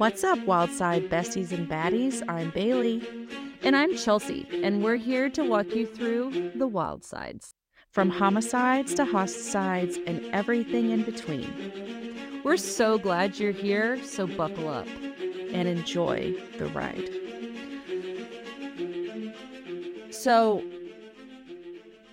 [0.00, 2.22] What's up, Wildcide besties and baddies?
[2.26, 3.06] I'm Bailey.
[3.62, 7.52] And I'm Chelsea, and we're here to walk you through the wildcides.
[7.90, 12.40] From homicides to hosticides and everything in between.
[12.42, 14.86] We're so glad you're here, so buckle up
[15.52, 17.10] and enjoy the ride.
[20.14, 20.64] So,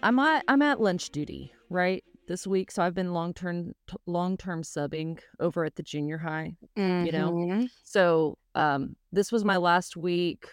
[0.04, 2.04] I'm at I'm at lunch duty, right?
[2.28, 3.74] This week, so I've been long term
[4.06, 6.58] long term subbing over at the junior high.
[6.78, 7.06] Mm-hmm.
[7.06, 10.46] You know, so um, this was my last week.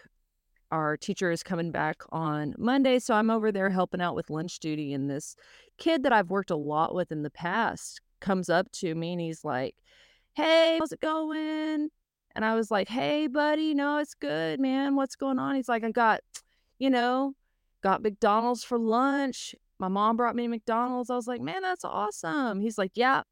[0.70, 4.58] Our teacher is coming back on Monday, so I'm over there helping out with lunch
[4.60, 4.92] duty.
[4.92, 5.36] And this
[5.78, 9.20] kid that I've worked a lot with in the past comes up to me and
[9.20, 9.76] he's like,
[10.34, 11.90] Hey, how's it going?
[12.34, 14.96] And I was like, Hey, buddy, no, it's good, man.
[14.96, 15.54] What's going on?
[15.54, 16.20] He's like, I got,
[16.78, 17.34] you know,
[17.82, 19.54] got McDonald's for lunch.
[19.78, 21.10] My mom brought me McDonald's.
[21.10, 22.60] I was like, Man, that's awesome.
[22.60, 23.22] He's like, Yeah,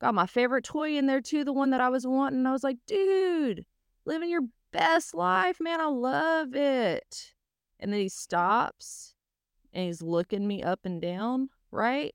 [0.00, 2.46] got my favorite toy in there too, the one that I was wanting.
[2.46, 3.64] I was like, Dude,
[4.04, 5.80] living your best life, man.
[5.80, 7.32] I love it.
[7.80, 9.14] And then he stops
[9.72, 12.14] and he's looking me up and down, right?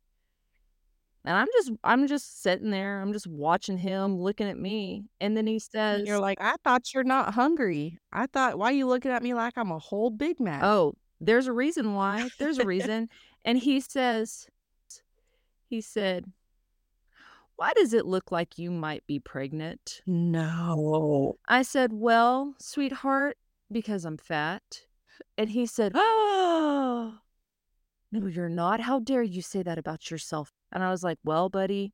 [1.25, 3.01] And I'm just I'm just sitting there.
[3.01, 5.05] I'm just watching him looking at me.
[5.21, 7.97] And then he says, and You're like, I thought you're not hungry.
[8.11, 10.63] I thought, why are you looking at me like I'm a whole Big Mac?
[10.63, 12.29] Oh, there's a reason why.
[12.39, 13.07] There's a reason.
[13.45, 14.47] And he says,
[15.67, 16.25] he said,
[17.55, 20.01] why does it look like you might be pregnant?
[20.07, 21.37] No.
[21.47, 23.37] I said, Well, sweetheart,
[23.71, 24.63] because I'm fat.
[25.37, 27.19] And he said, Oh,
[28.11, 28.81] no, you're not.
[28.81, 30.51] How dare you say that about yourself?
[30.71, 31.93] And I was like, Well, buddy,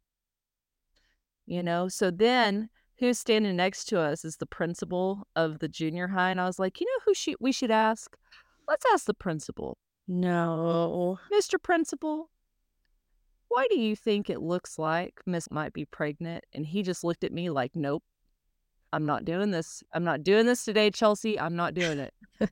[1.45, 6.07] you know, so then who's standing next to us is the principal of the junior
[6.07, 6.31] high.
[6.31, 8.15] And I was like, You know who she, we should ask?
[8.67, 9.77] Let's ask the principal.
[10.11, 11.19] No.
[11.31, 11.61] Mr.
[11.61, 12.31] Principal,
[13.47, 16.43] why do you think it looks like Miss might be pregnant?
[16.51, 18.03] And he just looked at me like, nope,
[18.91, 19.83] I'm not doing this.
[19.93, 21.39] I'm not doing this today, Chelsea.
[21.39, 22.13] I'm not doing it.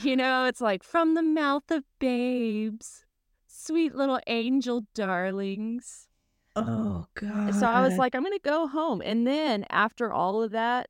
[0.00, 3.04] you know, it's like from the mouth of babes,
[3.46, 6.08] sweet little angel darlings.
[6.56, 7.54] Oh, God.
[7.54, 9.00] So I was like, I'm going to go home.
[9.04, 10.88] And then after all of that,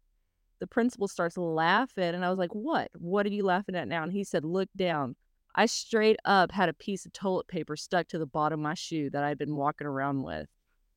[0.58, 2.14] the principal starts laughing.
[2.14, 2.88] And I was like, what?
[2.94, 4.02] What are you laughing at now?
[4.02, 5.16] And he said, look down.
[5.58, 8.74] I straight up had a piece of toilet paper stuck to the bottom of my
[8.74, 10.46] shoe that I'd been walking around with.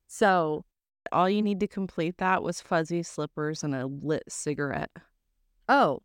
[0.06, 0.64] So
[1.10, 4.92] all you need to complete that was fuzzy slippers and a lit cigarette.
[5.68, 5.98] Oh,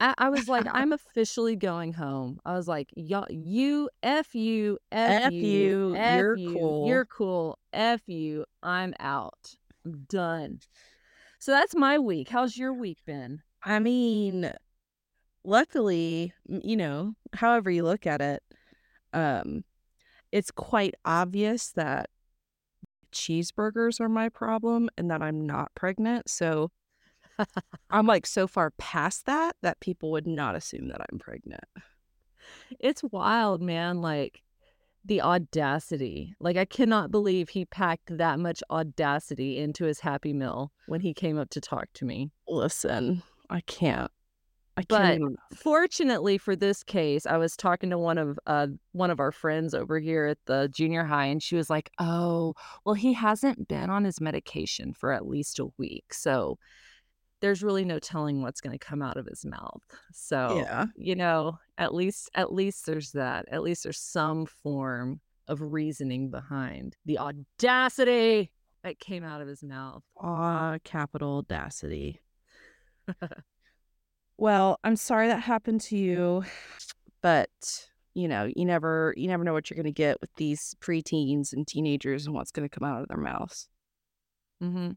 [0.00, 2.40] I, I was like, I'm officially going home.
[2.46, 6.88] I was like, y'all, you, F you, F, F you, you, F you're you, cool.
[6.88, 7.58] You're cool.
[7.74, 9.54] F you, I'm out.
[9.84, 10.60] I'm done.
[11.38, 12.30] So that's my week.
[12.30, 13.42] How's your week been?
[13.62, 14.50] I mean,
[15.44, 18.42] luckily, you know, however you look at it,
[19.12, 19.64] um,
[20.32, 22.10] it's quite obvious that
[23.12, 26.28] cheeseburgers are my problem and that I'm not pregnant.
[26.28, 26.70] So
[27.90, 31.64] I'm like so far past that that people would not assume that I'm pregnant.
[32.78, 34.00] It's wild, man.
[34.00, 34.42] Like
[35.04, 36.34] the audacity.
[36.40, 41.14] Like I cannot believe he packed that much audacity into his happy meal when he
[41.14, 42.30] came up to talk to me.
[42.46, 44.10] Listen, I can't.
[44.78, 45.14] I But.
[45.16, 45.36] Even...
[45.54, 49.74] fortunately for this case, I was talking to one of uh one of our friends
[49.74, 53.90] over here at the junior high and she was like, "Oh, well he hasn't been
[53.90, 56.58] on his medication for at least a week." So
[57.40, 59.82] there's really no telling what's going to come out of his mouth.
[60.12, 60.86] So, Yeah.
[60.96, 63.46] you know, at least at least there's that.
[63.50, 68.50] At least there's some form of reasoning behind the audacity
[68.82, 70.02] that came out of his mouth.
[70.20, 72.20] Aw, capital audacity.
[74.38, 76.44] Well, I'm sorry that happened to you,
[77.22, 77.50] but
[78.14, 81.52] you know, you never you never know what you're going to get with these preteens
[81.52, 83.68] and teenagers and what's going to come out of their mouths,
[84.62, 84.92] Mm-hmm.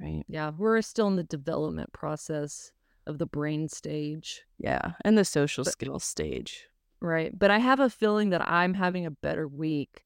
[0.00, 0.24] right?
[0.28, 2.72] Yeah, we're still in the development process
[3.06, 6.66] of the brain stage, Yeah, and the social But- skills stage.
[7.00, 7.36] right?
[7.36, 10.04] But I have a feeling that I'm having a better week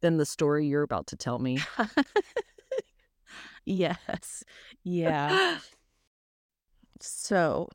[0.00, 1.58] than the story you're about to tell me.
[3.64, 4.42] yes.
[4.84, 5.58] Yeah.
[7.04, 7.68] So,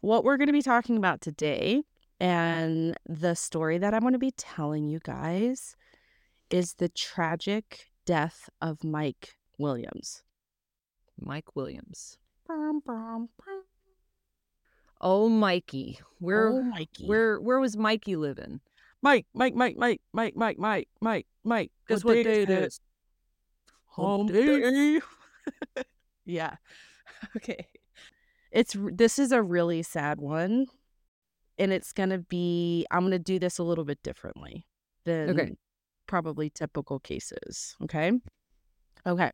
[0.00, 1.82] what we're going to be talking about today
[2.20, 2.30] uh-huh.
[2.30, 5.76] and the story that I'm going to be telling you guys
[6.50, 10.22] is the tragic death of Mike Williams.
[11.20, 12.18] Mike Williams.
[15.00, 16.00] Oh, Mikey.
[16.18, 17.06] Where oh, Mikey.
[17.06, 18.60] where where was Mikey living?
[19.02, 21.72] Mike, Mike, Mike, Mike, Mike, Mike, Mike, Mike, Mike.
[21.88, 22.80] Guess what day it is?
[23.86, 25.00] Home day.
[26.24, 26.56] yeah.
[27.36, 27.66] Okay.
[28.50, 30.66] It's this is a really sad one,
[31.58, 32.86] and it's gonna be.
[32.90, 34.66] I'm gonna do this a little bit differently
[35.04, 35.52] than Okay.
[36.06, 37.76] probably typical cases.
[37.82, 38.12] Okay.
[39.06, 39.30] Okay.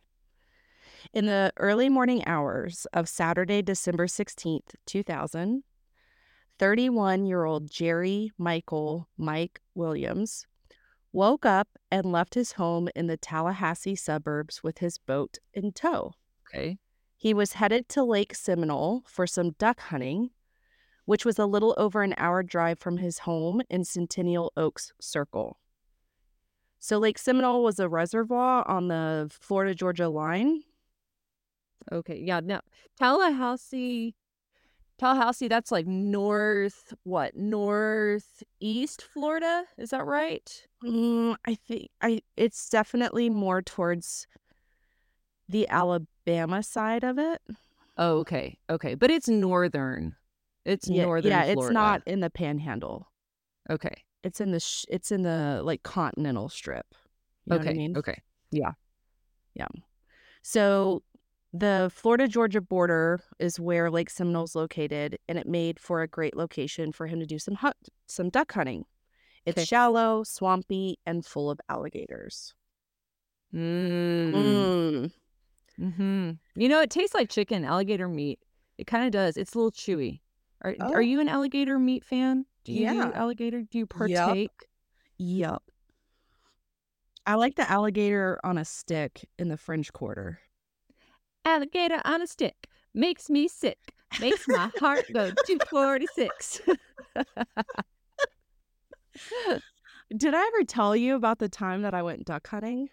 [1.13, 5.63] In the early morning hours of Saturday, December 16th, 2000,
[6.59, 10.47] 31 year old Jerry Michael Mike Williams
[11.13, 16.13] woke up and left his home in the Tallahassee suburbs with his boat in tow.
[16.49, 16.79] Okay.
[17.17, 20.31] He was headed to Lake Seminole for some duck hunting,
[21.07, 25.59] which was a little over an hour drive from his home in Centennial Oaks Circle.
[26.79, 30.63] So, Lake Seminole was a reservoir on the Florida Georgia line.
[31.91, 32.21] Okay.
[32.23, 32.41] Yeah.
[32.45, 32.61] Now,
[32.99, 34.15] Tallahassee,
[34.99, 39.65] Tallahassee, that's like north, what, northeast Florida?
[39.79, 40.67] Is that right?
[40.85, 44.27] Mm, I think I it's definitely more towards
[45.49, 47.41] the Alabama side of it.
[47.97, 48.59] Oh, okay.
[48.69, 48.95] Okay.
[48.95, 50.17] But it's northern.
[50.65, 53.11] It's Yeah, northern yeah, it's not in the Panhandle.
[53.71, 54.05] Okay.
[54.23, 56.87] It's in the sh- it's in the like continental strip.
[57.47, 57.71] You okay.
[57.71, 57.97] I mean?
[57.97, 58.21] Okay.
[58.51, 58.73] Yeah.
[59.55, 59.69] Yeah.
[60.43, 61.03] So
[61.53, 66.37] the Florida Georgia border is where Lake Seminole's located, and it made for a great
[66.37, 67.77] location for him to do some hunt,
[68.07, 68.85] some duck hunting.
[69.47, 69.65] It's Okay.
[69.65, 72.53] shallow, swampy, and full of alligators.
[73.55, 74.33] Mm.
[74.33, 75.13] Mm.
[75.79, 78.41] Hmm You know, it tastes like chicken, alligator meat.
[78.79, 79.37] It kind of does.
[79.37, 80.21] It's a little chewy.
[80.63, 80.93] Are Oh.
[80.95, 82.47] Are you an alligator meat fan?
[82.65, 82.93] Do you Yeah.
[82.93, 83.63] do alligator?
[83.63, 83.89] Do you Yep.
[83.91, 84.69] partake?
[85.19, 85.63] Yup.
[87.27, 90.39] I like the alligator on a stick in the French Quarter.
[91.45, 93.95] Alligator on a stick makes me sick.
[94.19, 96.61] Makes my heart go 246.
[100.17, 102.89] Did I ever tell you about the time that I went duck hunting?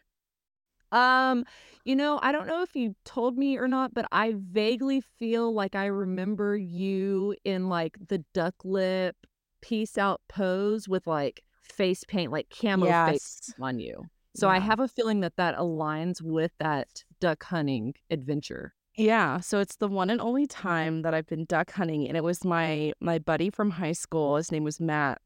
[0.93, 1.43] Um,
[1.83, 5.53] you know, I don't know if you told me or not, but I vaguely feel
[5.53, 9.15] like I remember you in like the duck lip
[9.61, 14.05] peace out pose with like face paint, like camo face on you.
[14.35, 18.73] So I have a feeling that that aligns with that duck hunting adventure.
[18.95, 22.23] Yeah, so it's the one and only time that I've been duck hunting, and it
[22.23, 24.37] was my my buddy from high school.
[24.37, 25.19] His name was Matt,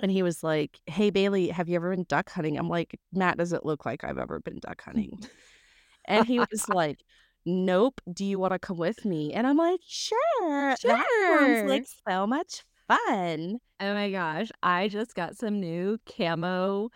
[0.00, 3.38] and he was like, "Hey Bailey, have you ever been duck hunting?" I'm like, "Matt
[3.38, 5.18] does it look like I've ever been duck hunting,"
[6.06, 7.00] and he was like,
[7.46, 8.00] "Nope.
[8.12, 10.74] Do you want to come with me?" And I'm like, "Sure.
[10.82, 16.90] That sounds like so much fun." Oh my gosh, I just got some new camo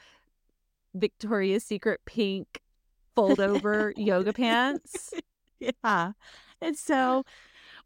[0.94, 2.60] Victoria's Secret pink
[3.14, 5.12] fold over yoga pants.
[5.60, 6.12] Yeah.
[6.60, 7.24] And so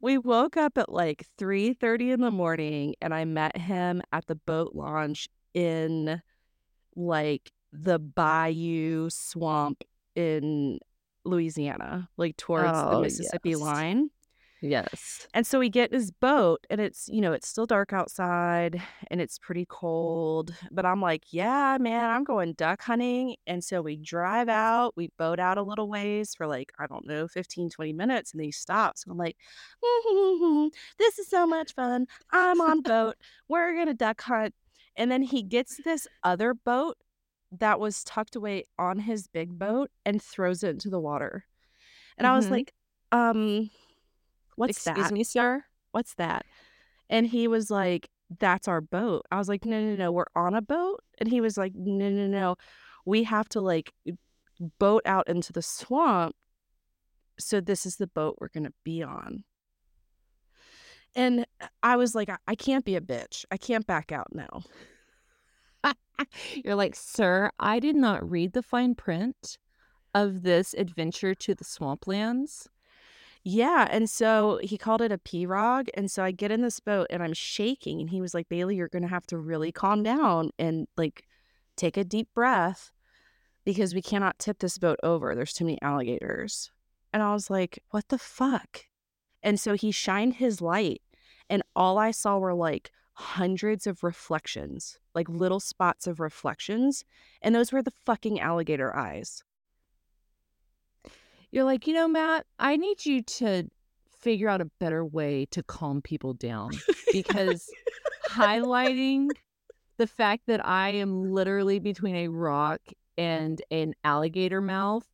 [0.03, 4.35] we woke up at like 3:30 in the morning and I met him at the
[4.35, 6.21] boat launch in
[6.95, 9.85] like the bayou swamp
[10.15, 10.79] in
[11.25, 13.59] Louisiana, like towards the Oh, Mississippi yes.
[13.61, 14.11] line.
[14.65, 15.27] Yes.
[15.35, 18.81] And so we get his boat and it's, you know, it's still dark outside
[19.11, 20.55] and it's pretty cold.
[20.71, 23.35] But I'm like, yeah, man, I'm going duck hunting.
[23.45, 27.09] And so we drive out, we boat out a little ways for like, I don't
[27.09, 28.31] know, 15, 20 minutes.
[28.33, 29.03] And then he stops.
[29.03, 29.37] And I'm like,
[30.99, 32.07] this is so much fun.
[32.31, 33.17] I'm on boat.
[33.49, 34.55] We're going to duck hunt.
[34.95, 36.99] And then he gets this other boat
[37.51, 41.47] that was tucked away on his big boat and throws it into the water.
[42.17, 42.51] And I was Mhm.
[42.51, 42.75] like,
[43.11, 43.71] um,
[44.57, 45.15] what's Excuse that?
[45.15, 45.65] me, sir.
[45.93, 46.45] what's that?
[47.09, 48.09] And he was like,
[48.39, 49.27] that's our boat.
[49.31, 51.01] I was like, no, no, no, we're on a boat.
[51.19, 52.57] And he was like, no, no, no,
[53.05, 53.93] we have to like
[54.79, 56.35] boat out into the swamp.
[57.39, 59.45] So this is the boat we're going to be on.
[61.15, 63.45] And uh, I was like, I, I can't be a bitch.
[63.51, 64.63] I can't back out now.
[66.65, 69.59] You're like, sir, I did not read the fine print
[70.15, 72.69] of this adventure to the swamplands.
[73.45, 73.89] Yeah.
[73.91, 75.89] And so he called it a pirogue.
[75.95, 78.01] And so I get in this boat and I'm shaking.
[78.01, 81.25] And he was like, Bailey, you're going to have to really calm down and like
[81.77, 82.93] take a deep breath
[83.65, 85.35] because we cannot tip this boat over.
[85.35, 86.71] There's too many alligators.
[87.13, 88.87] And I was like, what the fuck?
[89.43, 91.03] And so he shined his light.
[91.51, 97.05] And all I saw were like hundreds of reflections, like little spots of reflections.
[97.43, 99.43] And those were the fucking alligator eyes.
[101.53, 103.69] You're like, you know, Matt, I need you to
[104.19, 106.71] figure out a better way to calm people down
[107.13, 107.71] because
[108.29, 109.29] highlighting
[109.99, 112.81] the fact that I am literally between a rock
[113.19, 115.07] and an alligator mouth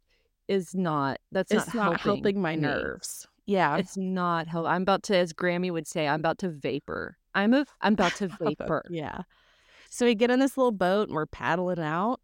[0.46, 2.62] is not that's It's not helping, my me.
[2.62, 3.26] nerves.
[3.46, 3.76] Yeah.
[3.76, 4.66] It's not help.
[4.66, 7.16] I'm about to, as Grammy would say, I'm about to vapor.
[7.34, 8.84] I'm a, I'm about to vapor.
[8.90, 9.22] Yeah.
[9.90, 12.20] So we get in this little boat and we're paddling out.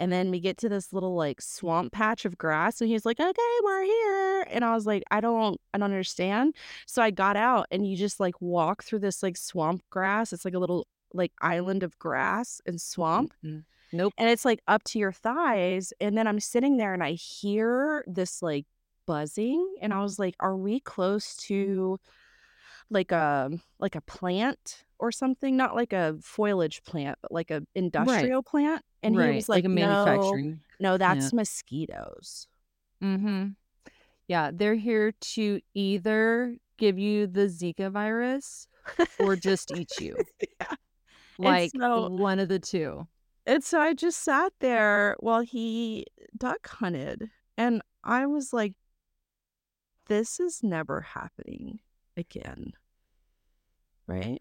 [0.00, 2.80] And then we get to this little like swamp patch of grass.
[2.80, 4.46] And he's like, okay, we're here.
[4.50, 6.56] And I was like, I don't, I don't understand.
[6.86, 10.32] So I got out and you just like walk through this like swamp grass.
[10.32, 13.34] It's like a little like island of grass and mm swamp.
[13.44, 13.64] Mm-mm.
[13.92, 14.14] Nope.
[14.16, 15.92] And it's like up to your thighs.
[16.00, 18.66] And then I'm sitting there and I hear this like
[19.06, 21.38] buzzing and I was like, "Are we close mm.
[21.48, 21.98] to
[22.90, 25.56] like a like a plant or something?
[25.56, 27.66] Not like a foliage plant, but like a Right.
[27.74, 30.60] industrial plant?" And he was Like like, a "No, manufacturing.
[30.80, 30.98] no, Yeah.
[30.98, 32.48] that's mosquitoes."
[33.02, 33.48] Mm-hmm.
[34.28, 38.66] Yeah, they're here to either give you the Zika virus
[39.18, 40.16] or just eat you.
[40.40, 40.74] Yeah.
[41.38, 43.06] Like, so one of the 2.
[43.46, 46.06] and so I just sat there while he
[46.36, 48.74] duck hunted, and I was like,
[50.06, 51.80] "This is never happening
[52.16, 52.72] again."
[54.06, 54.40] Right?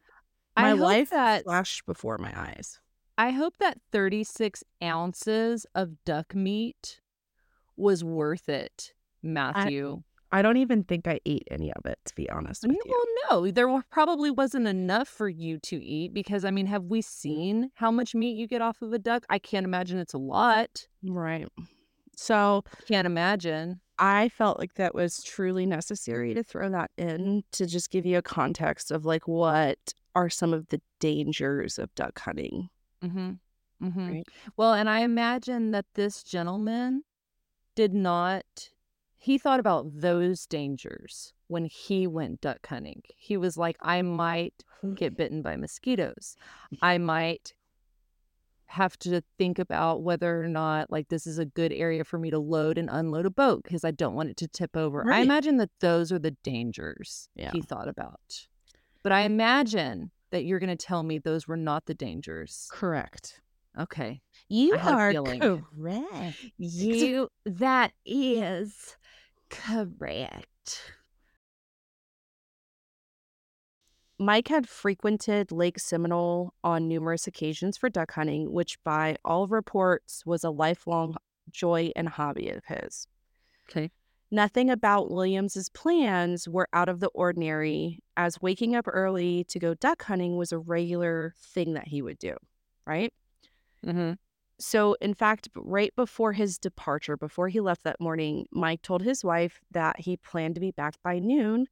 [0.57, 2.79] I My life that flashed before my eyes.
[3.17, 7.01] I hope that 36 ounces of duck meat
[7.75, 10.03] was worth it, Matthew.
[10.31, 12.81] I don't even think I ate any of it, to be honest with you.
[12.87, 17.01] well, no, there probably wasn't enough for you to eat because, I mean, have we
[17.01, 19.25] seen how much meat you get off of a duck?
[19.29, 20.87] I can't imagine it's a lot.
[21.03, 21.47] Right.
[22.15, 23.79] So Can't imagine.
[23.99, 28.17] I felt like that was truly necessary to throw that in to just give you
[28.17, 32.69] a context of, like, what are some of the dangers of duck hunting.
[33.03, 33.39] Mhm.
[33.81, 34.09] Mhm.
[34.09, 34.27] Right.
[34.57, 37.03] Well, and I imagine that this gentleman
[37.75, 38.71] did not
[39.17, 43.03] he thought about those dangers when he went duck hunting.
[43.17, 44.63] He was like, "I might
[44.95, 46.35] get bitten by mosquitoes.
[46.81, 47.53] I might
[48.69, 52.29] have to think about whether or not, like, this is a good area for me
[52.29, 55.19] to load and unload a boat because I don't want it to tip over." I
[55.21, 57.51] imagine that those are the dangers Yeah.
[57.51, 58.47] he thought about.
[59.01, 62.69] But I imagine that you're gonna tell me those were not the dangers.
[62.71, 63.41] Correct.
[63.77, 64.21] Okay.
[64.49, 66.37] You I had a are correct.
[66.57, 68.97] You that is
[69.49, 70.93] correct.
[74.19, 80.25] Mike had frequented Lake Seminole on numerous occasions for duck hunting, which by all reports
[80.25, 81.15] was a lifelong
[81.49, 83.07] joy and hobby of his.
[83.69, 83.89] Okay.
[84.29, 89.73] Nothing about Williams's plans were out of the ordinary, as waking up early to go
[89.73, 92.35] duck hunting was a regular thing that he would do,
[92.85, 93.13] right?
[93.85, 94.13] Mm-hmm.
[94.59, 99.23] So, in fact, right before his departure, before he left that morning, Mike told his
[99.23, 101.67] wife that he planned to be back by noon.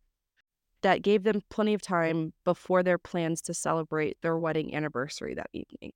[0.81, 5.49] That gave them plenty of time before their plans to celebrate their wedding anniversary that
[5.53, 5.93] evening.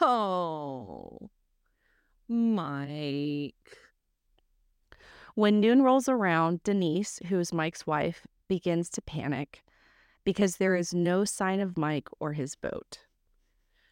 [0.00, 1.30] Oh.
[2.28, 3.54] Mike.
[5.34, 9.62] When noon rolls around, Denise, who is Mike's wife, begins to panic
[10.24, 12.98] because there is no sign of Mike or his boat.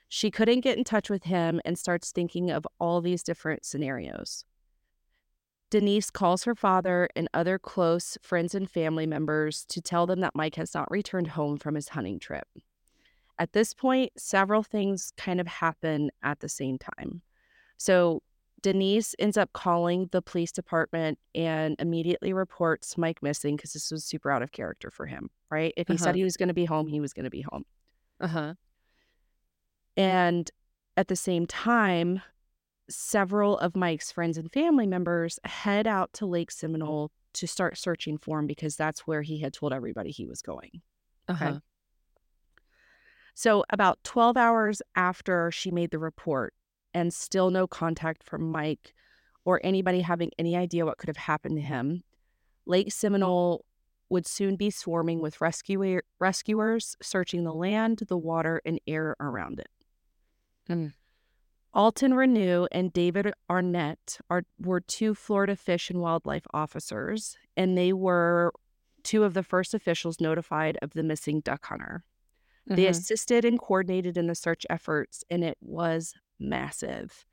[0.09, 4.45] She couldn't get in touch with him and starts thinking of all these different scenarios.
[5.71, 10.35] Denise calls her father and other close friends and family members to tell them that
[10.35, 12.47] Mike has not returned home from his hunting trip.
[13.39, 17.23] At this point, several things kind of happen at the same time.
[17.77, 18.23] So,
[18.63, 24.05] Denise ends up calling the police department and immediately reports Mike missing because this was
[24.05, 25.75] super out of character for him, right?
[25.77, 26.17] If he said Uh-huh.
[26.17, 27.65] he was going to be home, he was going to be home.
[28.19, 28.55] Uh-huh.
[29.97, 30.51] And
[30.97, 32.23] at the same time,
[32.89, 38.17] several of Mike's friends and family members head out to Lake Seminole to start searching
[38.17, 40.81] for him because that's where he had told everybody he was going.
[41.29, 41.59] Uh-huh.
[43.35, 46.55] So, about 12 hours after she made the report,
[46.97, 48.95] and still no contact from Mike
[49.45, 52.03] or anybody having any idea what could have happened to him,
[52.65, 53.67] Lake Seminole
[54.09, 59.61] would soon be swarming with rescuer- rescuers searching the land, the water, and air around
[59.61, 59.69] it.
[60.71, 60.95] Mm.
[61.77, 67.93] Alton Renew and David Arnett are were two Florida Fish and Wildlife officers, and they
[67.93, 68.55] were
[69.03, 72.03] two of the first officials notified of the missing duck hunter.
[72.67, 72.91] They Mhm.
[72.91, 77.27] assisted and coordinated in the search efforts, and it was massive.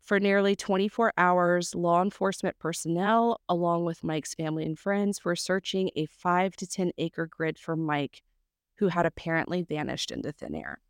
[0.00, 5.90] For nearly 24 hours, law enforcement personnel, along with Mike's family and friends, were searching
[5.94, 8.24] a five to 10 acre grid for Mike,
[8.78, 10.82] who had apparently vanished into thin air.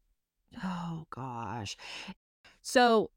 [0.65, 1.77] Oh gosh.
[2.67, 3.13] So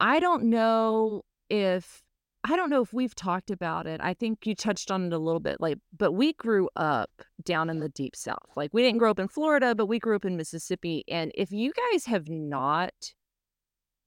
[0.00, 2.02] I don't know if
[2.42, 4.00] I don't know if we've talked about it.
[4.02, 7.10] I think you touched on it a little bit like but we grew up
[7.44, 8.56] down in the deep south.
[8.56, 11.52] Like we didn't grow up in Florida, but we grew up in Mississippi and if
[11.52, 13.12] you guys have not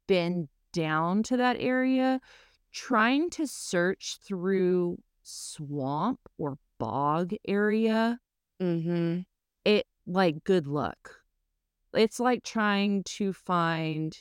[0.07, 2.19] been down to that area,
[2.71, 8.17] trying to search through swamp or bog area,
[8.59, 9.19] Mm-hmm.
[9.63, 11.22] it like good luck.
[11.93, 14.17] It's like trying to find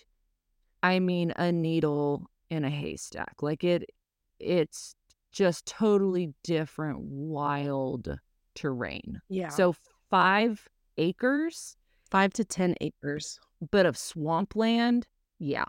[0.83, 3.43] I mean a needle in a haystack.
[3.43, 3.91] Like it
[4.39, 4.95] it's
[5.33, 8.19] just totally different wild
[8.55, 9.21] terrain.
[9.29, 9.49] Yeah.
[9.49, 9.75] So
[10.11, 11.77] 5 acres
[12.13, 13.41] five to 10 acres.
[13.71, 15.07] but of swampland,
[15.39, 15.65] yeah.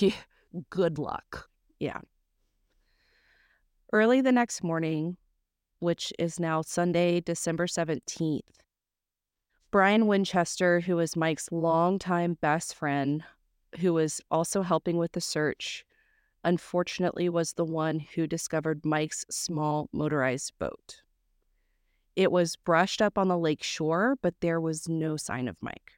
[0.00, 0.14] Yeah,
[0.70, 1.48] good luck.
[1.78, 2.00] Yeah.
[3.92, 5.16] Early the next morning,
[5.78, 8.40] which is now Sunday, December 17th,
[9.72, 13.24] Brian Winchester, who was Mike's longtime best friend,
[13.80, 15.84] who was also helping with the search,
[16.44, 21.00] unfortunately was the one who discovered Mike's small motorized boat.
[22.14, 25.92] It was brushed up on the lake shore, but there was no sign of Mike.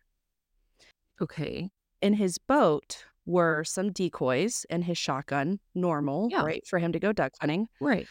[1.21, 1.69] Okay.
[2.01, 6.45] In his boat were some decoys and his shotgun, normal, Yeah.
[6.45, 7.67] right, for him to go duck hunting.
[7.81, 8.07] Right.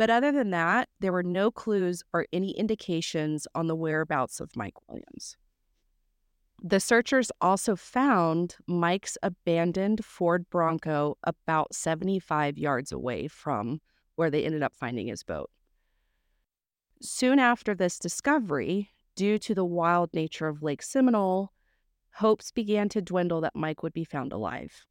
[0.00, 4.56] But other than that, there were no clues or any indications on the whereabouts of
[4.56, 5.36] Mike Williams.
[6.62, 13.82] The searchers also found Mike's abandoned Ford Bronco about 75 yards away from
[14.14, 15.50] where they ended up finding his boat.
[17.02, 21.52] Soon after this discovery, due to the wild nature of Lake Seminole,
[22.12, 24.86] hopes began to dwindle that Mike would be found alive.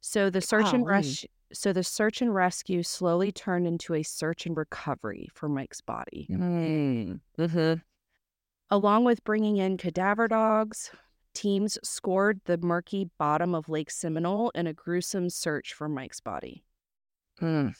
[0.00, 1.14] So the search and Golly.
[1.52, 6.26] So the search and rescue slowly turned into a search and recovery for Mike's body.
[6.30, 7.20] Mm.
[7.38, 7.74] hmm
[8.70, 10.90] Along with bringing in cadaver dogs,
[11.34, 16.64] teams scored the murky bottom of Lake Seminole in a gruesome search for Mike's body.
[17.40, 17.74] Mm.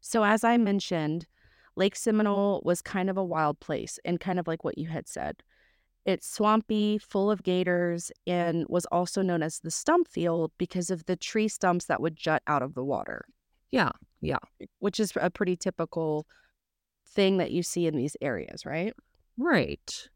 [0.00, 1.26] So, as I mentioned,
[1.76, 5.08] Lake Seminole was kind of a wild place and kind of like what you had
[5.08, 5.42] said.
[6.04, 11.04] It's swampy, full of gators, and was also known as the stump field because of
[11.06, 13.26] the tree stumps that would jut out of the water,
[13.70, 13.90] Yeah.
[14.20, 14.38] Yeah.
[14.78, 16.26] which is a pretty typical
[17.06, 18.94] thing that you see in these areas, right?
[19.36, 20.08] Right.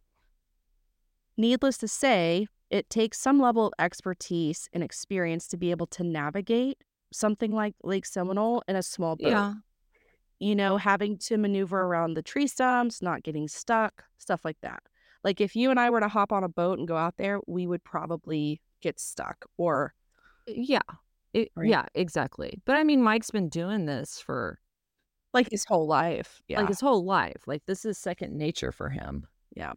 [1.37, 6.05] Needless to say, it takes some level of expertise and experience to be able to
[6.05, 6.79] navigate
[7.12, 9.29] something like Lake Seminole in a small boat.
[9.29, 9.55] Yeah.
[10.41, 14.83] You know, having to maneuver around the tree stumps, not getting stuck, stuff like that.
[15.25, 17.40] Like if you and I were to hop on a boat and go out there,
[17.47, 19.95] we would probably get stuck or
[20.47, 20.81] Yeah.
[21.33, 21.69] It, Right.
[21.69, 22.61] Yeah, exactly.
[22.64, 24.61] But I mean, Mike's been doing this for
[25.33, 26.40] like his whole life.
[26.46, 26.61] Yeah.
[26.61, 27.42] like his whole life.
[27.46, 29.27] Like this is second nature for him.
[29.57, 29.72] Yeah.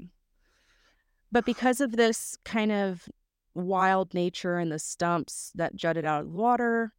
[1.32, 3.10] But because of this kind of
[3.56, 6.93] wild nature and the stumps that jutted out of the water,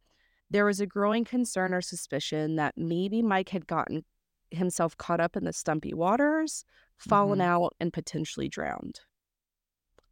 [0.49, 4.03] there was a growing concern or suspicion that maybe Mike had gotten
[4.51, 6.65] himself caught up in the stumpy waters,
[6.99, 7.43] fallen Mhm.
[7.43, 9.01] out, and potentially drowned.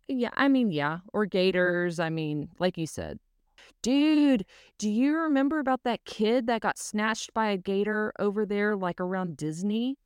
[0.07, 1.99] Yeah, I mean, yeah, or gators.
[1.99, 3.19] I mean, like you said,
[3.81, 4.45] dude,
[4.77, 9.01] do you remember about that kid that got snatched by a gator over there, like
[9.01, 9.97] around Disney?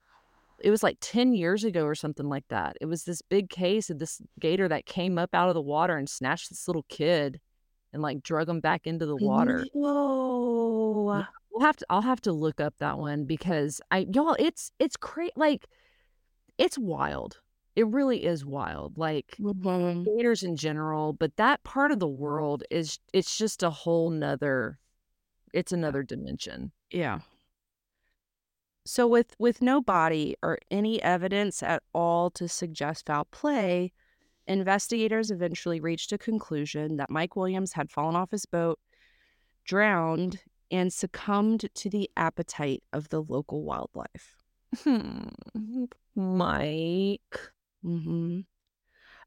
[0.59, 2.77] It was like 10 years ago or something like that.
[2.81, 5.97] It was this big case of this gator that came up out of the water
[5.97, 7.41] and snatched this little kid
[7.93, 9.65] and like drug him back into the water.
[9.73, 11.25] Whoa.
[11.51, 14.95] We'll have to I'll have to look up that one because I y'all it's it's
[14.97, 15.67] crazy like
[16.61, 17.39] it's wild.
[17.75, 18.97] It really is wild.
[18.97, 20.05] Like Mhm.
[20.05, 24.77] gators in general, but that part of the world is it's just a whole nother
[25.53, 26.71] it's another dimension.
[26.91, 27.19] Yeah.
[28.85, 33.91] So with with no body or any evidence at all to suggest foul play,
[34.47, 38.79] investigators eventually reached a conclusion that Mike Williams had fallen off his boat,
[39.65, 40.39] drowned,
[40.71, 44.40] and succumbed to the appetite of the local wildlife.
[44.83, 45.85] Hmm.
[46.15, 47.39] Mike.
[47.81, 48.41] hmm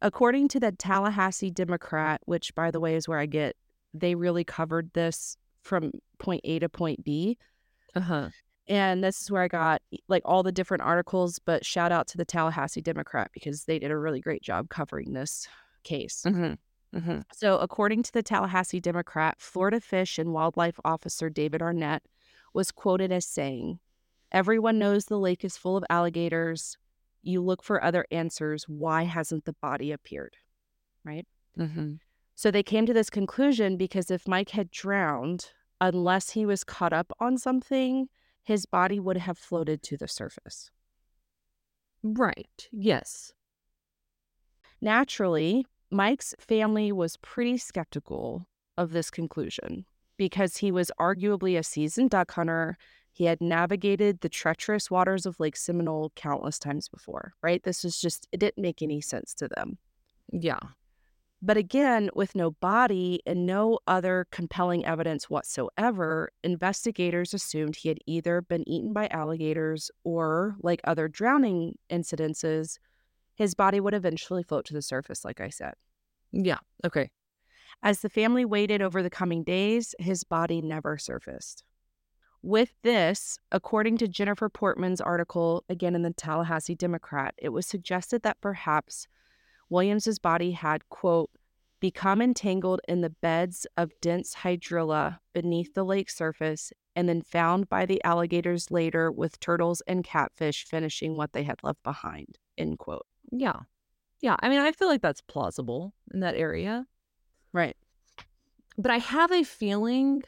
[0.02, 3.56] According to the Tallahassee Democrat, which by the way is where I get,
[3.94, 7.38] they really covered this from point A to point B.
[7.94, 8.28] Uh-huh.
[8.66, 12.16] And this is where I got like all the different articles, but shout out to
[12.16, 15.46] the Tallahassee Democrat because they did a really great job covering this
[15.84, 16.22] case.
[16.26, 16.98] Mm-hmm.
[16.98, 17.20] Mm-hmm.
[17.32, 22.02] So, according to the Tallahassee Democrat, Florida Fish and Wildlife Officer David Arnett
[22.52, 23.80] was quoted as saying,
[24.34, 26.76] Everyone knows the lake is full of alligators.
[27.22, 28.64] You look for other answers.
[28.68, 30.36] Why hasn't the body appeared?
[31.04, 31.26] Right?
[31.58, 31.94] Mm-hmm.
[32.34, 36.92] So, they came to this conclusion because if Mike had drowned, unless he was caught
[36.92, 38.08] up on something,
[38.42, 40.72] his body would have floated to the surface.
[42.02, 42.68] Right.
[42.72, 43.32] Yes.
[44.80, 52.10] Naturally, Mike's family was pretty skeptical of this conclusion because he was arguably a seasoned
[52.10, 52.76] duck hunter.
[53.14, 57.62] He had navigated the treacherous waters of Lake Seminole countless times before, right?
[57.62, 59.78] This was just, it didn't make any sense to them.
[60.32, 60.58] Yeah.
[61.40, 67.98] But again, with no body and no other compelling evidence whatsoever, investigators assumed he had
[68.06, 72.78] either been eaten by alligators or, like other drowning incidences,
[73.36, 75.74] his body would eventually float to the surface, like I said.
[76.32, 76.58] Yeah.
[76.84, 77.10] Okay.
[77.80, 81.62] As the family waited over the coming days, his body never surfaced.
[82.44, 88.22] With this, according to Jennifer Portman's article, again in the Tallahassee Democrat, it was suggested
[88.22, 89.08] that perhaps
[89.70, 91.30] Williams's body had, quote,
[91.80, 97.70] become entangled in the beds of dense hydrilla beneath the lake surface, and then found
[97.70, 102.36] by the alligators later with turtles and catfish finishing what they had left behind.
[102.58, 103.06] End quote.
[103.32, 103.60] Yeah.
[104.20, 104.36] Yeah.
[104.40, 106.86] I mean, I feel like that's plausible in that area.
[107.54, 107.78] Right.
[108.76, 110.24] But I have a feeling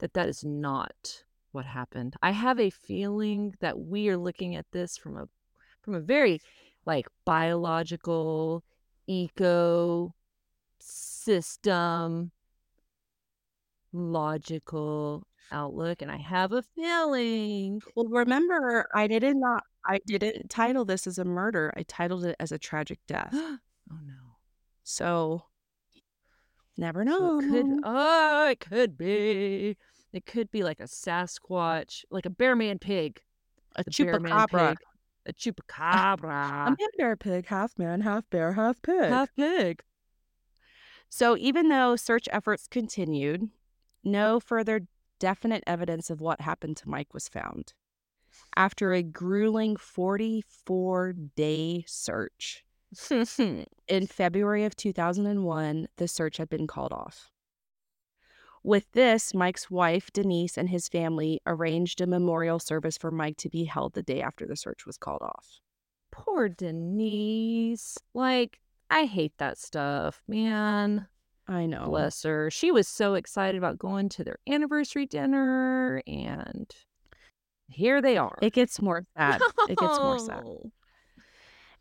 [0.00, 1.24] that that is not
[1.54, 2.16] what happened.
[2.22, 5.28] I have a feeling that we are looking at this from a
[5.82, 6.40] from a very
[6.86, 8.64] like biological
[9.06, 10.14] eco
[10.78, 12.32] system
[13.92, 20.84] logical outlook and I have a feeling Well, remember, I did not I didn't title
[20.84, 21.72] this as a murder.
[21.76, 23.32] I titled it as a tragic death.
[23.32, 24.36] oh no.
[24.82, 25.44] So
[26.76, 27.38] never So know.
[27.40, 29.76] it could oh, it could be.
[30.14, 33.20] It could be like a Sasquatch, like a bear man pig.
[33.74, 34.68] a The chupacabra.
[34.70, 34.78] pig.
[35.26, 36.72] A chupacabra.
[36.72, 39.10] A bear pig, half man, half bear, half pig.
[39.10, 39.82] half pig.
[41.08, 43.50] So even though search efforts continued,
[44.04, 44.82] no further
[45.18, 47.72] definite evidence of what happened to Mike was found.
[48.56, 52.64] After a grueling 44 day search,
[53.10, 57.30] in February of 2001, the search had been called off.
[58.64, 63.50] With this, Mike's wife, Denise, and his family arranged a memorial service for Mike to
[63.50, 65.60] be held the day after the search was called off.
[66.10, 67.98] Poor Denise.
[68.14, 71.08] Like, I hate that stuff, man.
[71.46, 71.84] I know.
[71.84, 72.50] Bless her.
[72.50, 76.74] She was so excited about going to their anniversary dinner, and
[77.68, 78.38] here they are.
[78.40, 79.42] It gets more sad.
[79.68, 80.42] It gets more sad.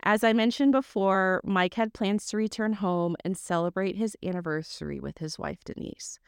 [0.03, 5.19] As I mentioned before, Mike had plans to return home and celebrate his anniversary with
[5.19, 6.19] his wife, Denise.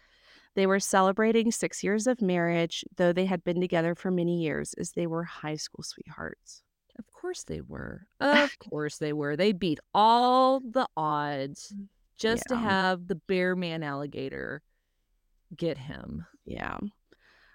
[0.55, 4.73] They were celebrating six years of marriage, though they had been together for many years
[4.75, 6.63] as they were high school sweethearts.
[6.97, 8.07] Of course they were.
[8.21, 9.35] Of course they were.
[9.35, 11.87] They beat all the odds mm,
[12.17, 14.61] just to have the bear man alligator
[15.55, 16.25] get him.
[16.45, 16.77] Yeah.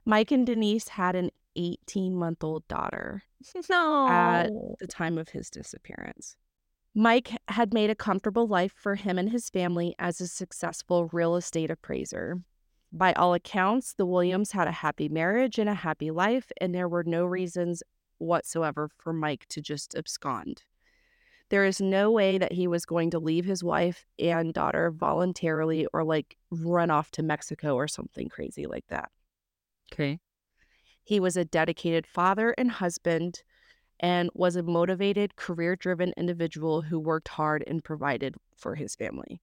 [0.05, 3.23] Mike and Denise had an 18 month old daughter
[3.71, 4.09] No.
[4.09, 6.37] at the time of his disappearance.
[6.95, 11.37] Mike had made a comfortable life for him and his family as a successful real
[11.37, 12.43] estate appraiser.
[12.93, 16.89] By all accounts, the Williams had a happy marriage and a happy life, and there
[16.89, 17.31] were no mm.
[17.31, 17.83] reasons
[18.19, 20.65] whatsoever for Mike to just abscond.
[21.51, 25.87] There is no way that he was going to leave his wife and daughter voluntarily
[25.93, 29.11] or like run off to Mexico or something crazy like that.
[29.93, 30.21] okay.
[31.03, 33.43] He was a dedicated father and husband
[33.99, 39.41] and was a motivated, career driven individual who worked hard and provided for his family.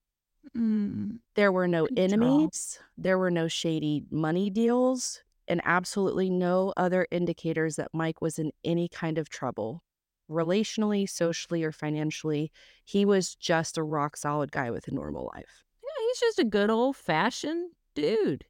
[0.56, 1.18] Mm.
[1.34, 2.12] There were no Good job.
[2.12, 8.38] enemies, there were no shady money deals, and absolutely no other indicators that Mike was
[8.38, 9.82] in any kind of trouble.
[10.30, 12.52] Relationally, socially, or financially,
[12.84, 15.64] he was just a rock solid guy with a normal life.
[15.82, 18.44] Yeah, he's just a good old fashioned dude.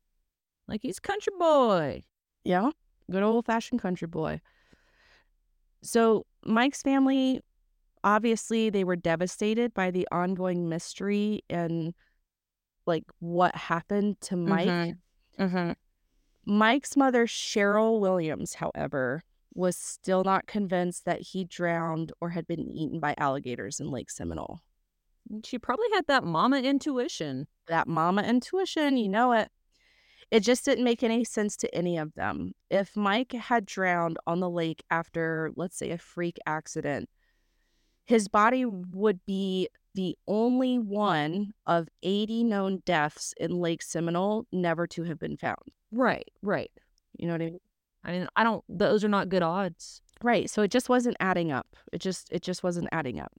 [0.66, 2.02] Like he's country boy.
[2.44, 2.70] Yeah,
[3.10, 4.40] good old fashioned country boy.
[5.82, 7.40] So, Mike's family,
[8.04, 11.94] obviously, they were devastated by the ongoing mystery and
[12.86, 14.68] like what happened to Mike.
[14.68, 14.98] Mhm.
[15.38, 15.72] Mm-hmm.
[16.46, 19.22] Mike's mother, Cheryl Williams, however,
[19.54, 24.10] was still not convinced that he drowned or had been eaten by alligators in Lake
[24.10, 24.60] Seminole.
[25.44, 27.46] She probably had that mama intuition.
[27.66, 29.50] That mama intuition, you know it.
[30.30, 32.52] It just didn't make any sense to any of them.
[32.70, 37.08] If Mike had drowned on the lake after, let's say, a freak accident,
[38.08, 44.86] his body would be the only one of 80 known deaths in Lake Seminole never
[44.86, 45.58] to have been found.
[45.92, 46.70] Right, right.
[47.18, 47.60] You know what I mean?
[48.04, 50.00] I mean, I don't those are not good odds.
[50.22, 50.48] Right.
[50.48, 51.76] So it just wasn't adding up.
[51.92, 53.32] It just it just wasn't adding up.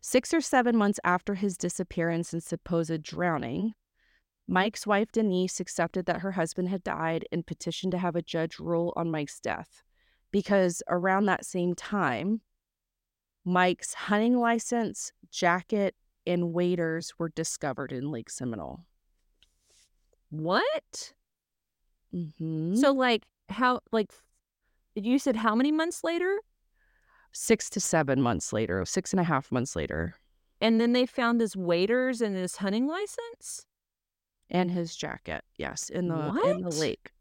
[0.00, 3.72] 6 or 7 months after his disappearance and supposed drowning,
[4.46, 8.60] Mike's wife Denise accepted that her husband had died and petitioned to have a judge
[8.60, 9.82] rule on Mike's death
[10.30, 12.42] because around that same time
[13.44, 15.94] Mike's hunting license, jacket,
[16.26, 18.84] and waders were discovered in Lake Seminole.
[20.30, 21.12] What?
[22.12, 24.12] hmm So like how like
[24.94, 26.38] you said how many months later?
[27.32, 30.14] six to seven months later, six and a half months later,
[30.60, 33.66] And then they found his waders and his hunting license
[34.50, 37.12] and his jacket, yes, in the in the lake.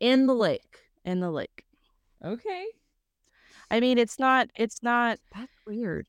[0.00, 0.78] in the lake.
[1.04, 1.64] in the lake.
[2.24, 2.66] Okay.
[3.70, 6.06] I mean, it's not, it's not, That's weird.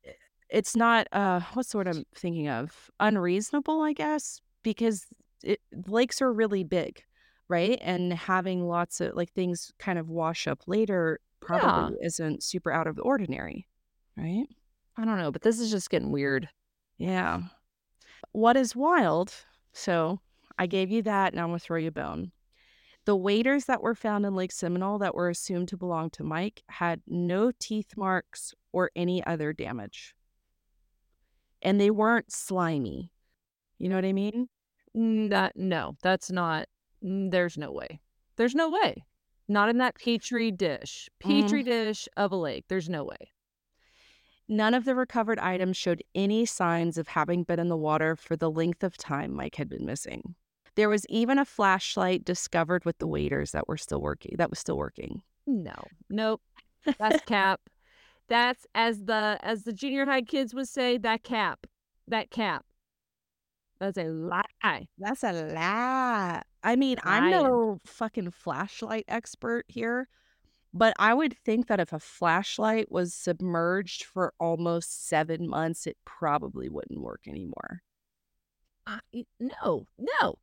[0.49, 2.89] it's not, uh, what's what I'm thinking of?
[2.99, 5.05] Unreasonable, I guess, because
[5.43, 7.03] it, lakes are really big,
[7.47, 7.77] right?
[7.81, 12.87] And having lots of like things kind of wash up later probably isn't super out
[12.87, 13.67] of the ordinary,
[14.17, 14.45] right?
[14.97, 16.49] I don't know, but this is just getting weird.
[16.97, 17.41] Yeah.
[18.33, 19.33] what is wild,
[19.71, 20.19] so
[20.57, 22.31] I gave you that, now I'm gonna throw you a bone.
[23.09, 26.61] The waders that were found in Lake Seminole that were assumed to belong to Mike
[26.69, 30.13] had no teeth marks or any other damage.
[31.63, 33.11] And they weren't slimy.
[33.79, 34.47] You know what I mean?
[34.95, 36.67] Mm, That no, that's not.
[37.03, 37.99] mm, There's no way.
[38.35, 39.03] There's no way.
[39.47, 41.09] Not in that petri dish.
[41.19, 42.65] Petri dish of a lake.
[42.67, 43.31] There's no way.
[44.47, 48.35] None of the recovered items showed any signs of having been in the water for
[48.35, 50.35] the length of time Mike had been missing.
[50.75, 54.35] There was even a flashlight discovered with the waders that were still working.
[54.37, 55.21] That was still working.
[55.45, 55.75] No.
[56.09, 56.41] Nope.
[56.97, 57.61] That's cap.
[58.27, 61.65] That's as the as the junior high kids would say, that cap.
[62.07, 62.65] That cap.
[63.79, 64.87] That's a lie.
[64.97, 66.41] That's a lie.
[66.63, 70.09] I mean, I'm no fucking flashlight expert here,
[70.73, 75.97] but I would think that if a flashlight was submerged for almost seven months, it
[76.03, 77.81] probably wouldn't work anymore.
[78.85, 78.99] Uh,
[79.39, 80.35] no, no,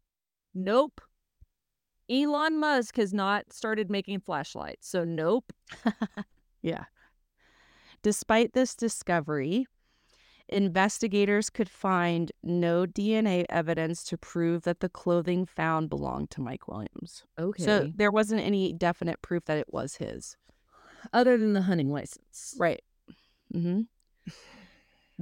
[0.56, 1.00] nope.
[2.08, 5.52] Elon Musk has not started making flashlights, so nope.
[6.62, 6.84] Yeah.
[8.02, 9.66] Despite this discovery,
[10.48, 16.66] investigators could find no DNA evidence to prove that the clothing found belonged to Mike
[16.66, 17.22] Williams.
[17.38, 17.62] Okay.
[17.62, 20.36] So there wasn't any definite proof that it was his.
[21.12, 22.82] other than the hunting license, Right.
[23.54, 23.82] Mm-hmm.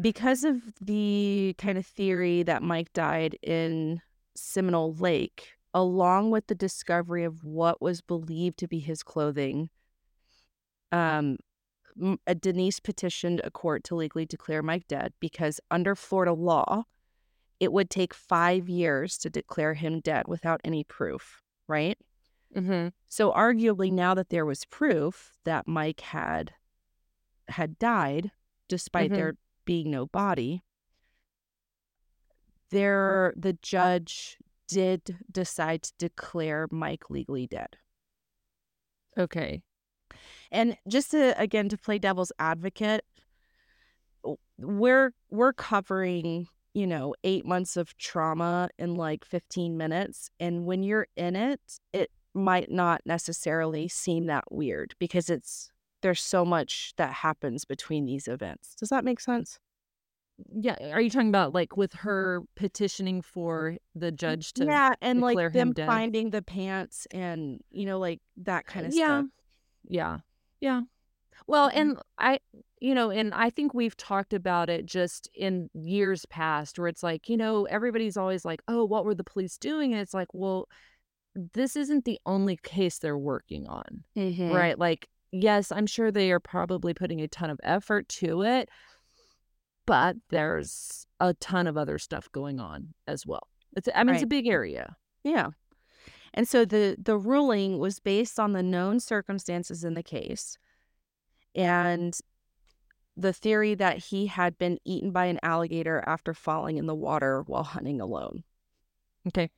[0.00, 4.00] Because of the kind of theory that Mike died in
[4.34, 9.70] Seminole Lake, along with the discovery of what was believed to be his clothing,
[10.92, 11.36] um,
[12.40, 16.84] Denise petitioned a court to legally declare Mike dead because under Florida law,
[17.60, 21.96] it would take five years to declare him dead without any proof, right?
[22.54, 22.88] Mm-hmm.
[23.06, 26.52] So arguably now that there was proof that Mike had
[27.48, 28.30] had died
[28.68, 29.14] despite Mhm.
[29.14, 30.62] there being no body,
[32.74, 37.76] there the judge did decide to declare Mike legally dead.
[39.16, 39.62] Okay.
[40.50, 43.04] And just to again to play devil's advocate,
[44.58, 50.82] we're we're covering, you know, 8 months of trauma in like 15 minutes and when
[50.82, 51.60] you're in it,
[51.92, 55.70] it might not necessarily seem that weird because it's
[56.02, 58.74] there's so much that happens between these events.
[58.74, 59.60] Does that make sense?
[60.52, 60.76] Yeah.
[60.92, 64.64] Are you talking about like with her petitioning for the judge to?
[64.64, 65.86] yeah, and like them dead?
[65.86, 69.20] finding the pants and you know like that kind of yeah.
[69.20, 69.26] stuff.
[69.88, 70.18] Yeah.
[70.60, 70.82] Yeah.
[71.46, 71.76] Well, Mhm.
[71.76, 72.38] and I,
[72.80, 77.02] you know, and I think we've talked about it just in years past where it's
[77.02, 79.92] like, you know, everybody's always like, oh, what were the police doing?
[79.92, 80.68] And it's like, well,
[81.34, 84.52] this isn't the only case they're working on, Mhm.
[84.54, 84.78] right?
[84.78, 88.68] Like, yes, I'm sure they are probably putting a ton of effort to it,
[89.86, 93.48] but there's a ton of other stuff going on as well.
[93.76, 94.96] It's, I mean, it's a big area.
[95.22, 95.50] Yeah.
[96.32, 100.58] And so the the ruling was based on the known circumstances in the case
[101.54, 102.18] and
[103.16, 107.42] the theory that he had been eaten by an alligator after falling in the water
[107.46, 108.42] while hunting alone.
[109.28, 109.50] Okay.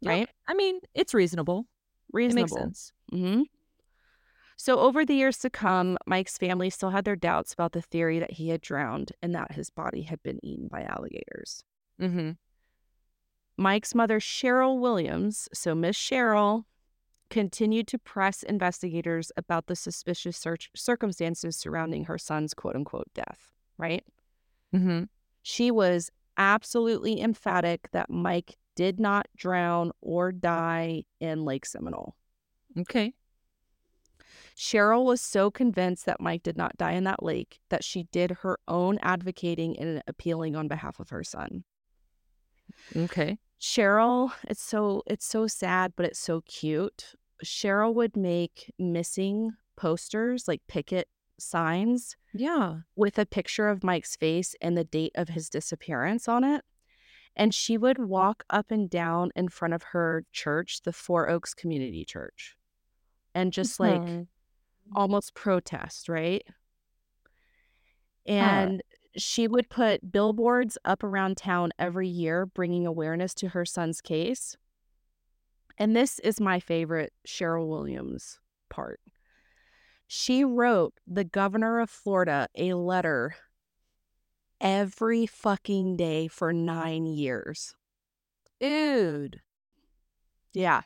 [0.00, 0.10] Yeah.
[0.10, 0.28] Right?
[0.46, 1.66] I mean, it's reasonable.
[2.08, 2.42] It Reasonable.
[2.42, 2.92] makes sense.
[3.10, 3.42] hmm
[4.56, 8.18] So over the years to come, Mike's family still had their doubts about the theory
[8.18, 11.64] that he had drowned and that his body had been eaten by alligators.
[12.00, 12.32] Mm-hmm.
[13.56, 16.64] Mike's mother, Cheryl Williams, so Miss Cheryl,
[17.30, 23.50] continued to press investigators about the suspicious search circumstances surrounding her son's quote unquote death,
[23.78, 24.04] right?
[24.74, 25.04] Mm-hmm.
[25.42, 32.16] She was absolutely emphatic that Mike did not drown or die in Lake Seminole.
[32.78, 33.12] Okay.
[34.56, 38.30] Cheryl was so convinced that Mike did not die in that lake that she did
[38.42, 41.64] her own advocating and appealing on behalf of her son.
[42.94, 43.38] Okay.
[43.60, 47.14] Cheryl, it's so it's so sad, but it's so cute.
[47.44, 52.80] Cheryl would make missing posters, like picket signs, Yeah.
[52.96, 56.64] with a picture of Mike's face and the date of his disappearance on it.
[57.34, 61.54] And she would walk up and down in front of her church, the Four Oaks
[61.54, 62.56] Community Church,
[63.34, 64.26] and just like Mhm.
[64.94, 66.44] Almost protest, right?
[68.26, 68.82] And
[69.16, 74.56] she would put billboards up around town every year, bringing awareness to her son's case.
[75.78, 78.38] And this is my favorite Cheryl Williams
[78.70, 79.00] part.
[80.06, 83.34] She wrote the governor of Florida a letter
[84.60, 87.74] every fucking day for nine years.
[88.60, 89.40] Dude.
[90.52, 90.82] Yeah.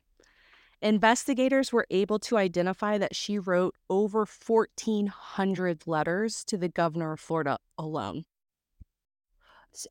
[0.82, 7.20] Investigators were able to identify that she wrote over 1,400 letters to the governor of
[7.20, 8.24] Florida alone.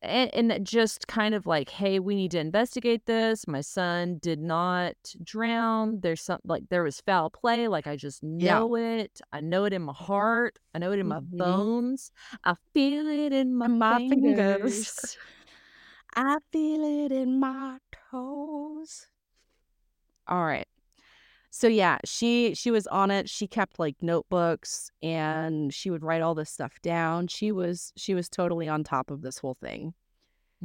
[0.02, 3.48] And, and just kind of like, hey, we need to investigate this.
[3.48, 6.00] My son did not drown.
[6.02, 7.68] There's some like there was foul play.
[7.68, 8.58] Like I just Yeah.
[8.60, 9.22] know it.
[9.32, 10.58] I know it in my heart.
[10.74, 11.38] I know it in my Mhm.
[11.38, 12.12] bones.
[12.44, 14.40] I feel it in my, my fingers.
[14.46, 15.18] fingers.
[16.16, 17.78] I feel it in my
[18.12, 19.08] toes.
[20.28, 20.68] All right.
[21.58, 23.30] So yeah, she she was on it.
[23.30, 27.28] She kept like notebooks and she would write all this stuff down.
[27.28, 29.94] She was she was totally on top of this whole thing.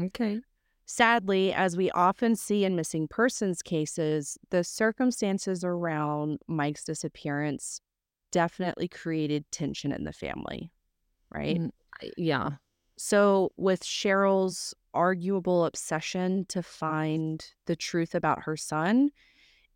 [0.02, 0.40] Okay.
[0.86, 7.80] Sadly, as we often see in missing persons cases, the circumstances around Mike's disappearance
[8.32, 10.72] definitely created tension in the family,
[11.32, 11.60] right?
[11.60, 11.70] Mm,
[12.16, 12.50] Yeah.
[12.96, 19.10] So, with Cheryl's arguable obsession to find the truth about her son,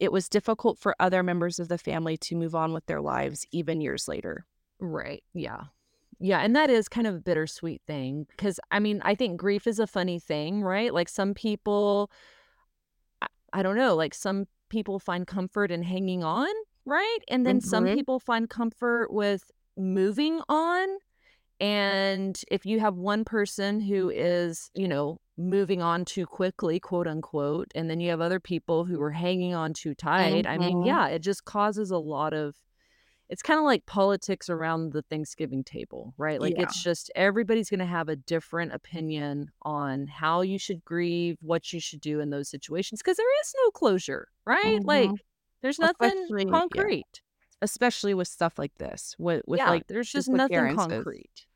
[0.01, 3.47] it was difficult for other members of the family to move on with their lives
[3.53, 4.45] even years later.
[4.81, 5.23] Right.
[5.33, 5.65] Yeah.
[6.21, 6.41] Yeah.
[6.41, 9.79] And that is kind of a bittersweet thing because I mean, I think grief is
[9.79, 10.93] a funny thing, right?
[10.93, 12.11] Like some people,
[13.23, 16.49] I, I don't know, like some people find comfort in hanging on,
[16.85, 17.19] right?
[17.29, 17.95] And then some Mhm.
[17.95, 20.89] people find comfort with moving on.
[21.61, 27.07] And if you have one person who is, you know, moving on too quickly, quote
[27.07, 30.83] unquote, and then you have other people who are hanging on too tight, I mean,
[30.83, 30.85] Mhm.
[30.85, 32.57] yeah, it just causes a lot of
[33.31, 36.41] it's kind of like politics around the Thanksgiving table, right?
[36.41, 36.59] Like Yeah.
[36.59, 41.73] it's just everybody's going to have a different opinion on how you should grieve, what
[41.73, 44.81] you should do in those situations because there is no closure, right?
[44.85, 45.19] Like Mhm.
[45.63, 47.23] there's nothing Especially, concrete.
[47.65, 51.47] Especially with stuff like this, with, with Yeah, like there's just nothing concrete.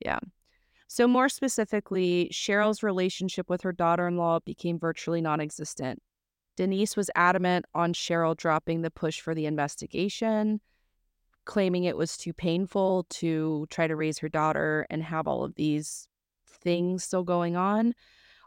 [0.00, 0.18] Yeah.
[0.88, 6.02] So, more specifically, Cheryl's relationship with her daughter in law became virtually non existent.
[6.56, 10.60] Denise was adamant on Cheryl dropping the push for the investigation,
[11.44, 15.54] claiming it was too painful to try to raise her daughter and have all of
[15.54, 16.08] these
[16.46, 17.94] things still going on.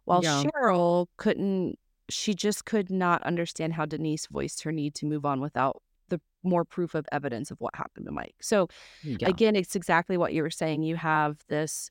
[0.06, 0.44] While Yeah.
[0.44, 5.41] Cheryl couldn't, she just could not understand how Denise voiced her need to move on
[5.41, 8.36] without the more proof of evidence of what happened to Mike.
[8.41, 8.68] So,
[9.04, 9.28] Yeah.
[9.28, 10.84] again, it's exactly what you were saying.
[10.84, 11.89] You have this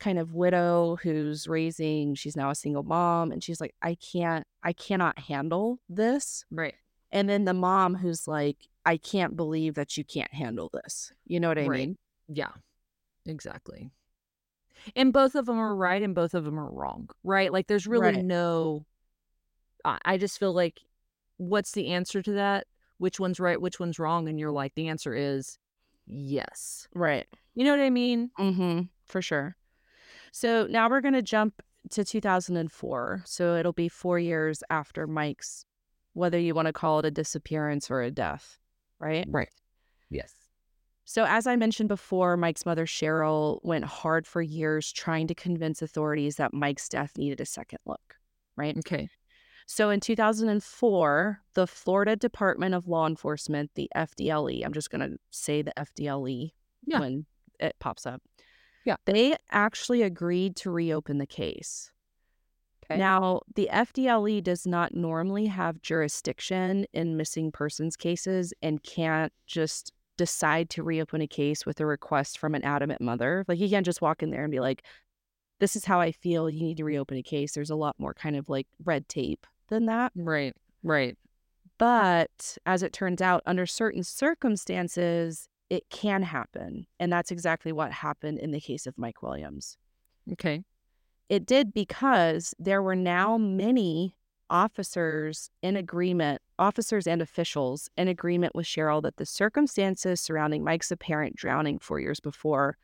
[0.00, 4.46] kind of widow who's raising, she's now a single mom, and she's like, I can't,
[4.62, 6.44] I cannot handle this.
[6.50, 6.74] Right.
[7.12, 11.12] And then the mom who's like, I can't believe that you can't handle this.
[11.26, 11.78] You know what I Right.
[11.78, 11.96] mean?
[12.28, 12.50] Yeah.
[13.26, 13.90] Exactly.
[14.96, 17.52] And both of them are right and both of them are wrong, right?
[17.52, 18.24] Like there's really Right.
[18.24, 18.84] no
[19.84, 20.80] I I just feel like
[21.36, 22.66] what's the answer to that?
[23.04, 24.30] Which one's right, which one's wrong?
[24.30, 25.58] And you're like, the answer is
[26.06, 26.88] yes.
[26.94, 27.26] Right.
[27.54, 28.30] You know what I mean?
[28.38, 28.80] Mm-hmm.
[29.04, 29.56] For sure.
[30.32, 33.22] So now we're going to jump to 2004.
[33.26, 35.66] So it'll be four years after Mike's,
[36.14, 38.58] whether you want to call it a disappearance or a death,
[38.98, 39.26] right?
[39.28, 39.50] Right.
[40.08, 40.32] Yes.
[41.04, 45.82] So, as I mentioned before, Mike's mother, Cheryl, went hard for years trying to convince
[45.82, 48.16] authorities that Mike's death needed a second look,
[48.56, 48.78] right?
[48.78, 49.10] Okay.
[49.66, 55.16] So, in 2004, the Florida Department of Law Enforcement, the FDLE, I'm just going to
[55.30, 56.52] say the FDLE
[56.86, 57.00] Yeah.
[57.00, 57.26] when
[57.58, 58.22] it pops up.
[58.84, 58.96] Yeah.
[59.06, 61.90] They actually agreed to reopen the case.
[62.84, 62.98] Okay.
[62.98, 69.92] Now, the FDLE does not normally have jurisdiction in missing persons cases and can't just
[70.18, 73.44] decide to reopen a case with a request from an adamant mother.
[73.48, 74.84] Like, you can't just walk in there and be like,
[75.60, 76.50] this is how I feel.
[76.50, 77.52] You need to reopen a case.
[77.52, 80.12] There's a lot more kind of like red tape than that.
[80.14, 80.54] Right.
[80.82, 81.16] Right.
[81.78, 86.86] But as it turns out, under certain circumstances, it can happen.
[87.00, 89.76] And that's exactly what happened in the case of Mike Williams.
[90.32, 90.62] Okay.
[91.28, 94.16] It did because there were now many
[94.50, 100.90] officers in agreement, officers and officials in agreement with Cheryl that the circumstances surrounding Mike's
[100.90, 102.76] apparent drowning four years before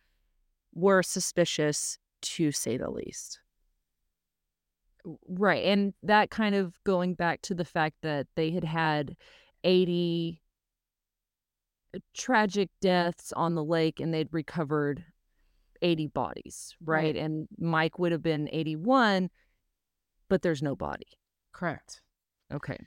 [0.75, 3.41] were suspicious to say the least.
[5.29, 5.65] Right.
[5.65, 9.17] And that kind of going back to the fact that they had had
[9.65, 10.41] 80
[12.15, 15.05] tragic deaths on the lake and they'd recovered
[15.83, 17.05] 80 bodies, right?
[17.05, 17.17] Right.
[17.17, 19.31] And Mike would have been 81,
[20.29, 21.07] but there's no body.
[21.53, 22.03] Correct.
[22.53, 22.79] Okay.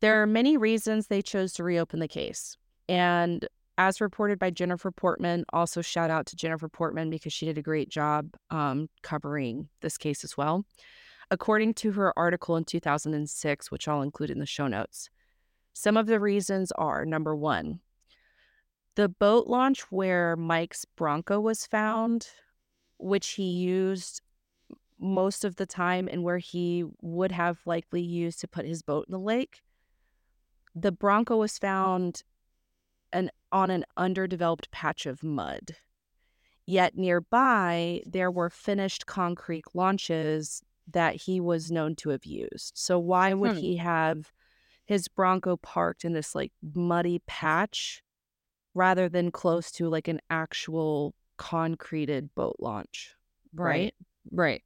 [0.00, 2.56] There are many reasons they chose to reopen the case.
[2.88, 3.46] And
[3.78, 7.62] as reported by Jennifer Portman, also shout out to Jennifer Portman because she did a
[7.62, 10.64] great job um, covering this case as well.
[11.32, 15.08] According to her article in 2006, which I'll include in the show notes,
[15.72, 17.80] some of the reasons are number one,
[18.96, 22.28] the boat launch where Mike's Bronco was found,
[22.98, 24.20] which he used
[25.00, 29.06] most of the time and where he would have likely used to put his boat
[29.08, 29.62] in the lake.
[30.74, 32.24] The Bronco was found
[33.10, 35.76] an, on an underdeveloped patch of mud.
[36.66, 42.72] Yet nearby, there were finished concrete launches that he was known to have used.
[42.76, 43.58] So why would Hmm.
[43.58, 44.32] he have
[44.84, 48.02] his Bronco parked in this like muddy patch
[48.74, 53.14] rather than close to like an actual concreted boat launch?
[53.54, 53.94] Right.
[54.30, 54.62] Right.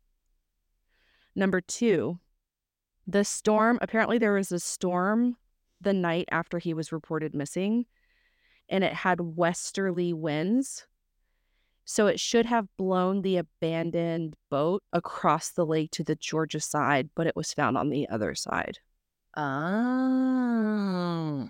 [1.34, 2.18] Number two,
[3.06, 3.78] the storm.
[3.82, 5.36] Apparently, there was a storm
[5.80, 7.86] the night after he was reported missing,
[8.68, 10.86] and it had westerly winds.
[11.88, 17.10] So it should have blown the abandoned boat across the lake to the Georgia side,
[17.14, 18.80] but it was found on the other side.
[19.36, 21.48] Oh.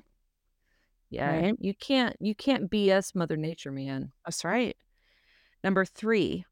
[1.08, 1.40] Yeah.
[1.40, 1.56] Right?
[1.58, 4.12] You can't you can't BS Mother Nature, man.
[4.26, 4.76] That's right.
[5.64, 6.44] Number three,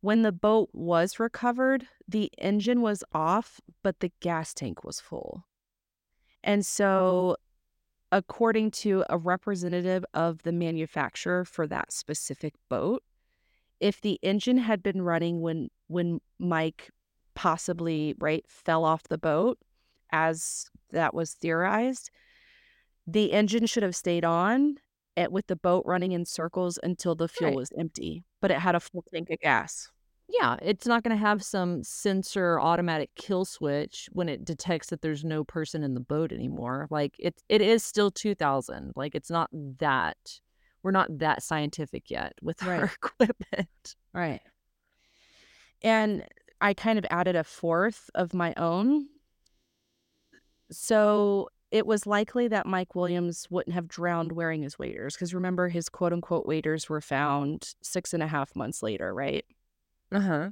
[0.00, 5.44] when the boat was recovered, the engine was off, but the gas tank was full.
[6.42, 6.62] And oh.
[6.62, 7.36] so,
[8.10, 13.02] according to a representative of the manufacturer for that specific boat,
[13.80, 16.90] if the engine had been running when when Mike
[17.34, 19.58] possibly right fell off the boat,
[20.10, 22.10] as that was theorized,
[23.06, 24.76] the engine should have stayed on
[25.16, 27.56] it with the boat running in circles until the fuel Right.
[27.56, 29.88] was empty, but it had a full tank of gas.
[30.28, 35.00] Yeah, it's not going to have some sensor automatic kill switch when it detects that
[35.00, 36.88] there's no person in the boat anymore.
[36.90, 38.92] Like it it is still 2000.
[38.96, 39.48] Like it's not
[39.78, 40.16] that
[40.82, 43.96] we're not that scientific yet with our equipment.
[44.12, 44.40] Right.
[45.82, 46.24] And
[46.60, 49.06] I kind of added a fourth of my own.
[50.70, 55.68] So it was likely that Mike Williams wouldn't have drowned wearing his waders because remember,
[55.68, 59.44] his quote unquote waders were found six and a half months later, right?
[60.12, 60.50] Uh-huh.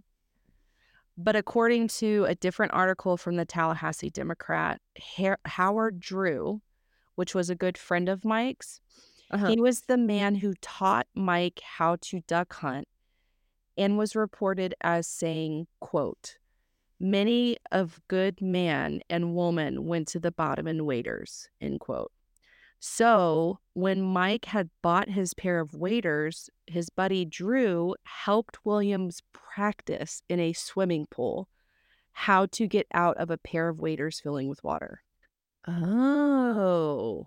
[1.17, 4.81] But according to a different article from the Tallahassee Democrat,
[5.17, 6.61] Har- Howard Drew,
[7.15, 8.81] which was a good friend of Mike's,
[9.31, 9.49] Uh-huh.
[9.49, 12.87] he was the man who taught Mike how to duck hunt
[13.77, 16.37] and was reported as saying, quote,
[17.01, 22.13] Many of good man and woman went to the bottom in waders, end quote.
[22.79, 30.23] So when Mike had bought his pair of waders, his buddy Drew helped Williams practice
[30.29, 31.49] in a swimming pool
[32.13, 35.03] how to get out of a pair of waders filling with water.
[35.67, 37.27] Oh.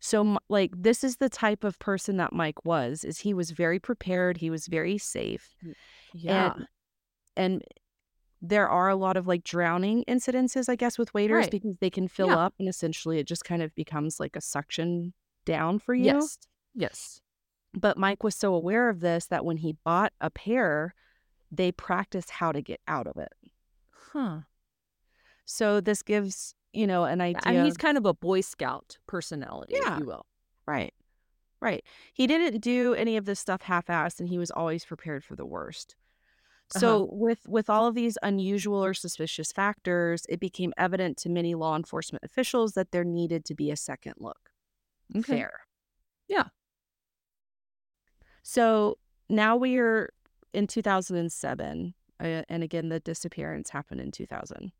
[0.00, 3.78] So like this is the type of person that Mike was is he was very
[3.78, 5.56] prepared, he was very safe.
[6.14, 6.52] Yeah.
[6.56, 6.66] And
[7.36, 7.62] and
[8.40, 11.50] there are a lot of like drowning incidences, I guess, with waders Right.
[11.50, 12.36] because they can fill Yeah.
[12.36, 15.12] up and essentially it just kind of becomes like a suction
[15.44, 16.04] down for you.
[16.04, 16.38] Yes.
[16.74, 17.20] Yes.
[17.74, 20.94] But Mike was so aware of this that when he bought a pair,
[21.50, 23.32] they practiced how to get out of it.
[24.12, 24.40] Huh.
[25.44, 27.52] So this gives, you know, an I idea.
[27.52, 29.94] mean, he's kind of a Boy Scout personality, Yeah.
[29.94, 30.26] if you will.
[30.66, 30.92] right.
[31.60, 31.82] Right.
[32.14, 35.44] He didn't do any of this stuff half-assed and he was always prepared for the
[35.44, 35.96] worst.
[36.74, 36.78] Uh-huh.
[36.78, 41.56] So with with all of these unusual or suspicious factors, it became evident to many
[41.56, 44.50] law enforcement officials that there needed to be a second look.
[45.16, 45.22] Okay.
[45.38, 45.60] Fair.
[46.28, 46.44] Yeah.
[48.42, 48.98] So
[49.28, 50.10] now we are
[50.52, 54.72] in 2007, uh, and again, the disappearance happened in 2000.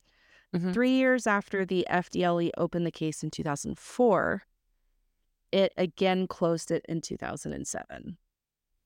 [0.55, 0.72] Mhm.
[0.72, 4.42] Three years after the FDLE opened the case in 2004,
[5.53, 8.16] it again closed it in 2007.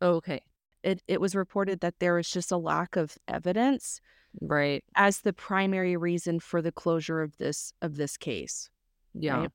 [0.01, 0.41] Okay.
[0.83, 4.01] It, it was reported that there was just a lack of evidence
[4.41, 4.83] Right.
[4.97, 8.69] as the primary reason for the closure of this of this case.
[9.15, 9.37] Yeah.
[9.43, 9.51] right?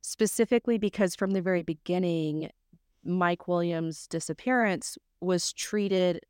[0.00, 2.50] Specifically because from the very beginning,
[3.04, 6.20] Mike Williams' disappearance was treated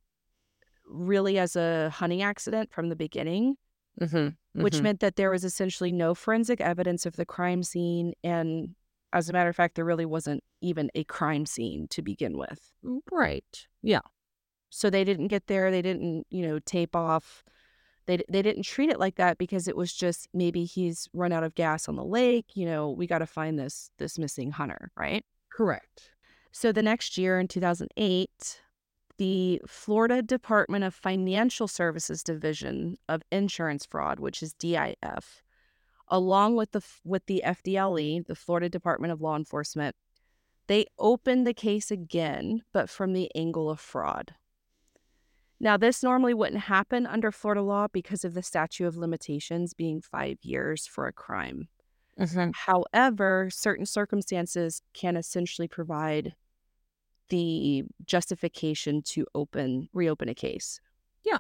[0.87, 3.57] really as a hunting accident from the beginning,
[4.01, 4.63] Mm-hmm.
[4.63, 8.15] which meant that there was essentially no forensic evidence of the crime scene.
[8.25, 8.75] And
[9.13, 12.73] as a matter of fact, there really wasn't even a crime scene to begin with.
[13.11, 13.67] right.
[13.83, 14.01] Yeah.
[14.71, 15.71] So they didn't get there.
[15.71, 17.45] They didn't, you know, tape off.
[18.07, 21.45] They, they didn't treat it like that because it was just maybe he's run out
[21.45, 22.47] of gas on the lake.
[22.55, 25.25] You know, we got to find this this missing hunter, right?
[25.53, 26.11] Correct.
[26.51, 28.61] So the next year in 2008,
[29.19, 35.43] the Florida Department of Financial Services Division of Insurance Fraud, which is DIF,
[36.09, 39.97] along with the with the FDLE, the Florida Department of Law Enforcement,
[40.67, 44.35] they opened the case again, but from the angle of fraud.
[45.61, 50.01] Now, this normally wouldn't happen under Florida law because of the statute of limitations being
[50.01, 51.69] five years for a crime.
[52.19, 52.51] Mm-hmm.
[52.55, 56.35] However, certain circumstances can essentially provide
[57.33, 60.81] the justification to open reopen a case.
[61.25, 61.39] Yeah.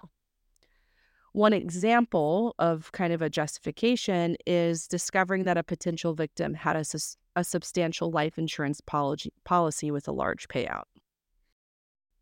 [1.33, 6.85] One example of kind of a justification is discovering that a potential victim had a,
[6.85, 10.85] sus- a substantial life insurance policy policy with a large payout.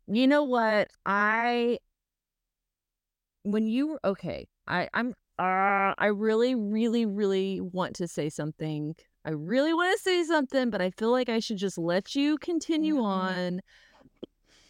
[0.07, 0.89] You know what?
[1.05, 1.79] I
[3.43, 8.95] when you were okay, I I'm uh I really really really want to say something.
[9.23, 12.37] I really want to say something, but I feel like I should just let you
[12.37, 13.03] continue Mhm.
[13.05, 13.61] on.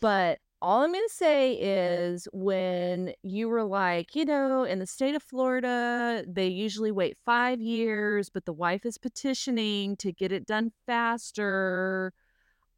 [0.02, 4.86] But all I'm going to say is when you were like, you know, in the
[4.86, 10.32] state of Florida, they usually wait 5 years, but the wife is petitioning to get
[10.32, 12.14] it done faster.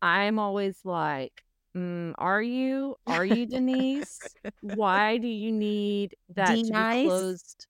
[0.02, 1.44] I'm always like,
[1.76, 2.96] mm, are you?
[3.08, 4.34] Are you, Denise?
[4.62, 7.68] Why do you need that D to be closed?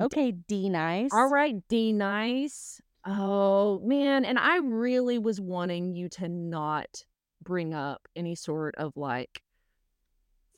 [0.00, 1.12] Okay, D nice.
[1.12, 2.80] All right, D nice.
[3.10, 7.04] Oh, man, and I really was wanting you to not
[7.42, 9.42] bring up any sort of, like,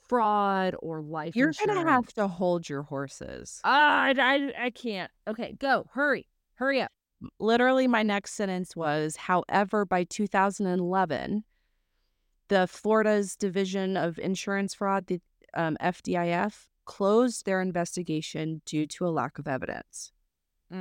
[0.08, 2.06] fraud or life You're gonna insurance.
[2.06, 3.60] have to hold your horses.
[3.62, 5.10] Ah, I I I can't.
[5.28, 5.86] Okay, go.
[5.92, 6.26] Hurry.
[6.54, 6.90] Hurry up.
[7.38, 11.44] Literally, my next sentence was, however, by 2011,
[12.48, 15.20] the Florida's Division of Insurance Fraud, the
[15.54, 20.10] um, FDIF, closed their investigation due to a lack of evidence.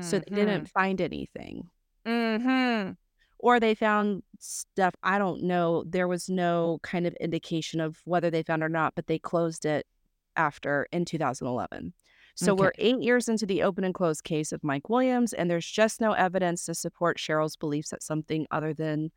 [0.02, 1.70] So they didn't find anything.
[2.06, 2.98] Mhm.
[3.40, 5.84] Or they found stuff, I don't know.
[5.86, 9.66] There was no kind of indication of whether they found or not, but they closed
[9.66, 9.88] it
[10.36, 11.94] after in 2011.
[12.36, 15.66] So we're eight years into the open and closed case of Mike Williams, and there's
[15.70, 19.12] just no evidence to support Cheryl's beliefs that something other than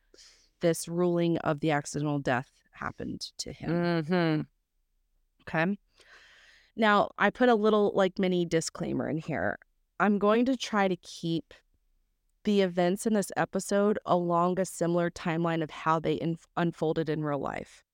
[0.61, 3.71] this ruling of the accidental death happened to him.
[3.71, 4.47] Mhm.
[5.43, 5.79] Okay.
[6.75, 9.59] Now, I put a little like mini disclaimer in here.
[10.03, 11.55] I'm going to try to keep
[12.43, 17.23] the events in this episode along a similar timeline of how they inf- unfolded in
[17.23, 17.85] real life.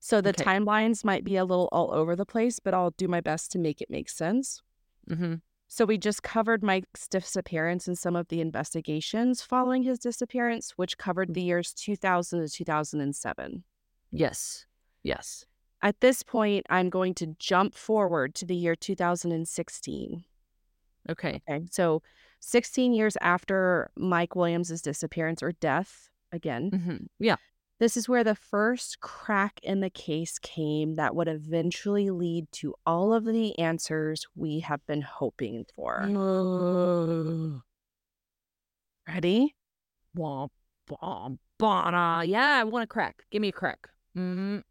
[0.00, 0.42] So the Okay.
[0.42, 3.58] timelines might be a little all over the place, but I'll do my best to
[3.60, 4.60] make it make sense.
[5.08, 5.40] Mhm.
[5.68, 10.98] So we just covered Mike's disappearance and some of the investigations following his disappearance, which
[10.98, 13.62] covered the years 2000 to 2007.
[14.10, 14.66] Yes.
[15.04, 15.46] Yes.
[15.80, 20.24] At this point, I'm going to jump forward to the year 2016.
[21.10, 21.42] Okay.
[21.48, 21.66] Okay.
[21.70, 22.02] So
[22.40, 27.06] 16 years after Mike Williams' disappearance or death, again, Mhm.
[27.18, 27.36] Yeah.
[27.78, 32.74] this is where the first crack in the case came that would eventually lead to
[32.86, 36.02] all of the answers we have been hoping for.
[39.06, 39.54] Ready?
[40.16, 40.50] womp.
[42.28, 43.24] Yeah, I want a crack.
[43.30, 43.88] Give me a crack.
[44.16, 44.62] Mhm.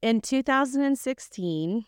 [0.00, 1.84] In 2016,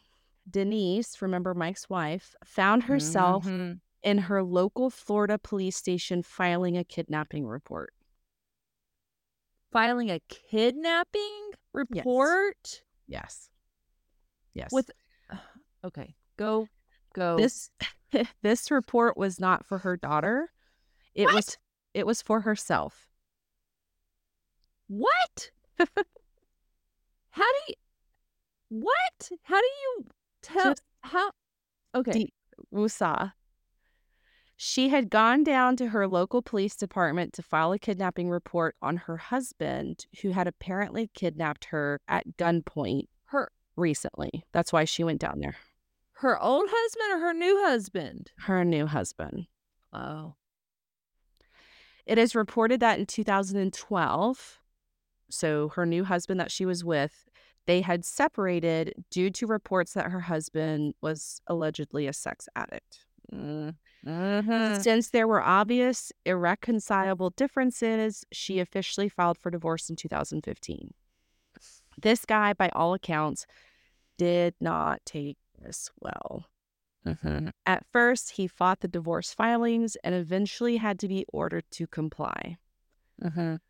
[0.51, 3.81] Denise, remember Mike's wife, found herself Mhm.
[4.03, 7.95] in her local Florida police station filing a kidnapping report.
[9.71, 13.51] Filing a kidnapping report Yes.
[14.55, 14.73] Yes.
[14.73, 14.91] with
[15.85, 16.17] Okay.
[16.37, 16.69] Go.
[17.15, 17.37] Go.
[17.37, 17.71] this
[18.43, 20.53] this report was not for her daughter.
[21.15, 21.57] It was
[21.95, 23.09] it was for herself.
[24.89, 25.51] What?
[27.31, 27.75] How do you
[28.69, 29.31] What?
[29.43, 30.07] How do you
[30.43, 31.31] tell Just how
[31.95, 32.13] Okay.
[32.13, 32.35] deep
[32.73, 33.33] woosah.
[34.57, 38.99] She had gone down to her local police department to file a kidnapping report on
[38.99, 44.45] her husband, who had apparently kidnapped her at gunpoint her recently.
[44.53, 45.57] That's why she went down there.
[46.15, 48.33] her old husband or her new husband?
[48.41, 49.47] Her new husband.
[49.95, 50.35] Oh.
[52.05, 54.59] It is reported that in 2012,
[55.31, 57.30] so her new husband that she was with,
[57.67, 63.07] they had separated due to reports that her husband was allegedly a sex addict.
[63.33, 63.77] Mm.
[64.05, 64.83] Mhm.
[64.83, 70.95] Since there were obvious, irreconcilable differences, she officially filed for divorce in 2015.
[72.01, 73.47] This guy, by all accounts,
[74.17, 76.47] did not take this well.
[77.07, 77.53] Mhm.
[77.67, 82.59] At first, he fought the divorce filings and eventually had to be ordered to comply.
[83.23, 83.61] Mhm.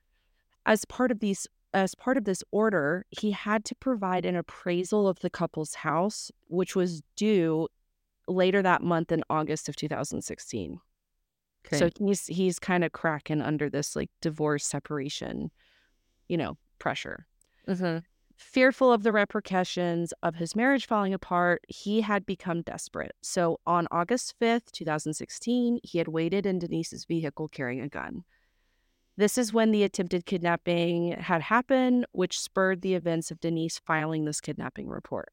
[0.67, 5.07] As part of these as part of this order, he had to provide an appraisal
[5.09, 7.69] of the couple's house, which was due
[8.29, 10.81] later that month in August of 2016.
[11.79, 15.51] So he's he's kind of cracking under this like divorce separation,
[16.29, 17.27] you know, pressure.
[17.69, 18.05] Mhm.
[18.37, 23.13] Fearful of the repercussions of his marriage falling apart, he had become desperate.
[23.21, 28.25] So on August 5th, 2016, he had waited in Denise's vehicle carrying a gun.
[29.21, 34.25] This is when the attempted kidnapping had happened, which spurred the events of Denise filing
[34.25, 35.31] this kidnapping report.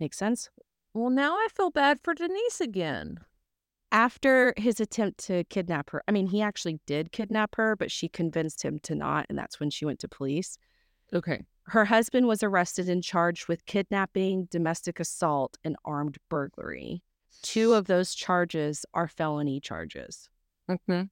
[0.00, 0.48] Make sense?
[0.94, 3.18] Well, now I feel bad for Denise again.
[3.92, 8.08] After his attempt to kidnap her, I mean, he actually did kidnap her, but she
[8.08, 10.56] convinced him to not, and that's when she went to police.
[11.12, 11.42] Okay.
[11.64, 17.02] Her husband was arrested and charged with kidnapping, domestic assault, and armed burglary.
[17.42, 20.30] Two of those charges are felony charges.
[20.70, 21.10] Mhm.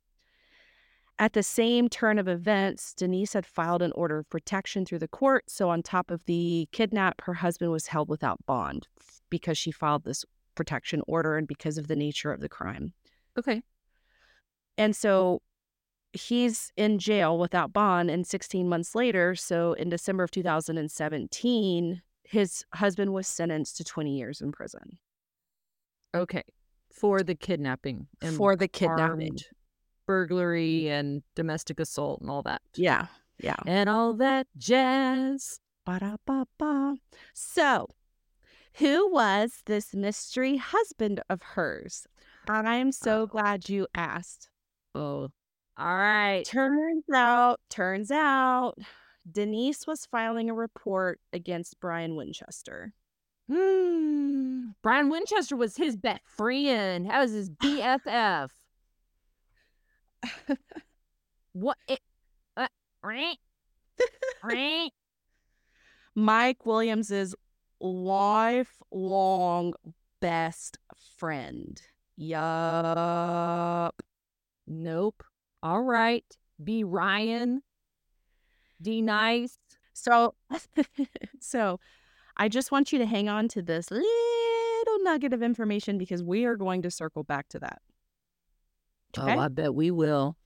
[1.18, 5.08] At the same turn of events, Denise had filed an order of protection through the
[5.08, 5.44] court.
[5.48, 8.88] So, on top of the kidnap, her husband was held without bond
[9.30, 12.92] because she filed this protection order and because of the nature of the crime.
[13.38, 13.62] Okay.
[14.76, 15.42] And so
[16.12, 18.10] he's in jail without bond.
[18.10, 24.16] And 16 months later, so in December of 2017, his husband was sentenced to 20
[24.16, 24.98] years in prison
[26.14, 26.44] Okay.
[26.92, 29.36] For the kidnapping and for the kidnapping.
[30.06, 32.62] Burglary and domestic assault and all that.
[32.76, 33.06] Yeah.
[33.40, 33.56] Yeah.
[33.66, 35.60] And all that jazz.
[35.86, 36.96] Ba-da-ba-ba.
[37.34, 37.88] So,
[38.78, 42.06] who was this mystery husband of hers?
[42.48, 43.26] I'm so Oh.
[43.26, 44.48] glad you asked.
[44.94, 45.28] Oh.
[45.76, 46.44] All right.
[46.44, 48.74] Turns out, turns out,
[49.30, 52.92] Denise was filing a report against Brian Winchester.
[53.50, 54.68] Hmm.
[54.82, 57.10] Brian Winchester was his best friend.
[57.10, 58.48] That was his BFF.
[61.52, 61.76] What?
[61.88, 62.00] It,
[62.56, 62.68] uh,
[63.02, 63.36] right?
[64.42, 64.90] Right?
[66.14, 67.34] Mike Williams's
[67.80, 69.74] lifelong
[70.20, 70.78] best
[71.16, 71.80] friend.
[72.16, 73.94] Yup.
[74.66, 75.22] Nope.
[75.62, 76.24] All right.
[76.62, 76.84] B.
[76.84, 77.62] Ryan.
[78.80, 79.02] D.
[79.02, 79.58] Nice.
[79.92, 80.34] So,
[81.40, 81.80] so
[82.36, 86.44] I just want you to hang on to this little nugget of information because we
[86.44, 87.80] are going to circle back to that.
[89.18, 89.34] Oh, okay.
[89.34, 90.36] Oh, I bet we will.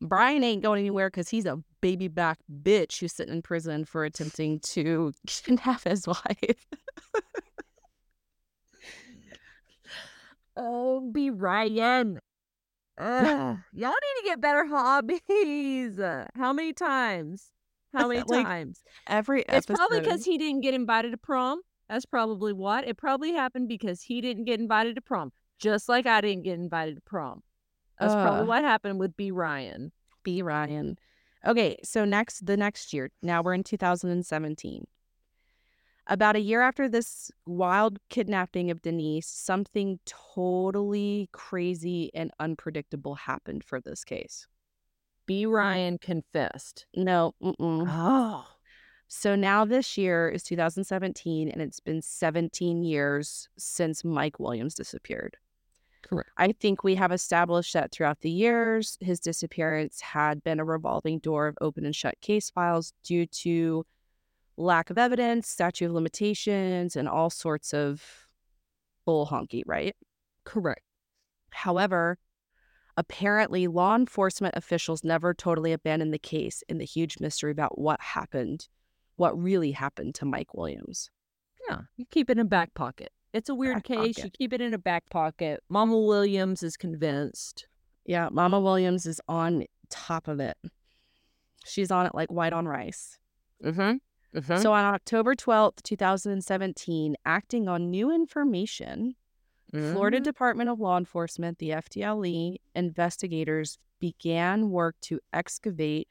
[0.00, 4.04] Brian ain't going anywhere because he's a baby back bitch who's sitting in prison for
[4.04, 6.66] attempting to kidnap his wife.
[10.56, 11.30] Oh, B.
[11.30, 12.18] Ryan.
[12.98, 15.20] Ugh, y'all need to get better hobbies.
[16.34, 17.50] How many times?
[17.92, 18.82] How many Like, times?
[19.06, 19.56] Every episode.
[19.56, 21.60] It's probably because he didn't get invited to prom.
[21.88, 22.86] That's probably what.
[22.88, 26.58] It probably happened because he didn't get invited to prom, just like I didn't get
[26.58, 27.42] invited to prom.
[27.98, 29.30] That's probably what happened with B.
[29.30, 29.92] Ryan.
[30.22, 30.42] B.
[30.42, 30.98] Ryan.
[31.46, 34.86] Okay, so next, the next year, now we're in 2017.
[36.08, 43.64] About a year after this wild kidnapping of Denise, something totally crazy and unpredictable happened
[43.64, 44.46] for this case.
[45.26, 45.46] B.
[45.46, 46.86] Ryan confessed.
[46.94, 47.86] No, mm-mm.
[47.88, 48.44] Oh.
[49.08, 55.36] So now this year is 2017, and it's been 17 years since Mike Williams disappeared.
[56.06, 56.30] Correct.
[56.36, 61.18] I think we have established that throughout the years, his disappearance had been a revolving
[61.18, 63.84] door of open and shut case files due to
[64.56, 68.28] lack of evidence, statute of limitations, and all sorts of
[69.04, 69.96] bull honky, right?
[70.44, 70.82] Correct.
[71.50, 72.18] However,
[72.96, 78.00] apparently law enforcement officials never totally abandoned the case in the huge mystery about what
[78.00, 78.68] happened,
[79.16, 81.10] what really happened to Mike Williams.
[81.68, 81.80] Yeah.
[81.96, 83.10] You keep it in back pocket.
[83.36, 84.18] It's a weird Back case.
[84.18, 85.62] You keep it in a back pocket.
[85.68, 87.66] Mama Williams is convinced.
[88.06, 90.56] Yeah, Mama Williams is on top of it.
[91.66, 93.18] She's on it like white on rice.
[93.62, 94.38] Mm-hmm.
[94.38, 94.56] Mm-hmm.
[94.62, 99.16] So on October 12th, 2017, acting on new information,
[99.70, 106.08] Florida Department of Law Enforcement, the FDLE, investigators began work to excavate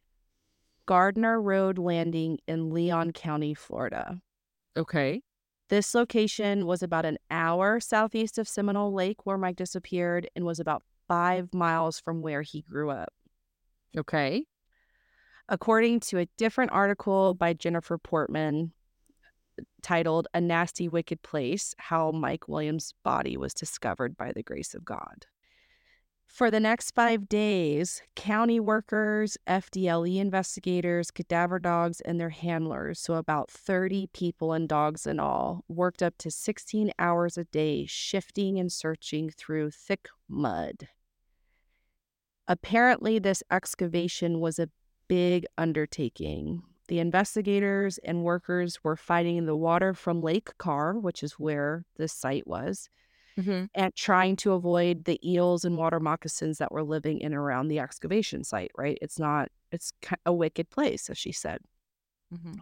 [0.85, 4.19] Gardner Road Landing in Leon County, Florida.
[4.77, 5.23] Okay.
[5.69, 10.59] This location was about an hour southeast of Seminole Lake, where Mike disappeared, and was
[10.59, 13.13] about five miles from where he grew up.
[13.97, 14.45] Okay.
[15.49, 18.73] According to a different article by Jennifer Portman
[19.81, 24.83] titled A Nasty Wicked Place How Mike Williams' Body Was Discovered by the Grace of
[24.83, 25.25] God.
[26.27, 33.13] For the next five days, county workers, FDLE investigators, cadaver dogs, and their handlers, so
[33.13, 38.59] about 30 people and dogs in all, worked up to 16 hours a day, shifting
[38.59, 40.89] and searching through thick mud.
[42.47, 44.69] Apparently, this excavation was a
[45.07, 46.63] big undertaking.
[46.87, 52.13] The investigators and workers were fighting the water from Lake Carr, which is where this
[52.13, 52.89] site was,
[53.39, 53.65] Mm-hmm.
[53.73, 57.67] and trying to avoid the eels and water moccasins that were living in and around
[57.67, 58.97] the excavation site, right?
[59.01, 59.91] It's not, it's
[60.25, 61.59] a wicked place, as she said.
[62.33, 62.53] Mm-hmm.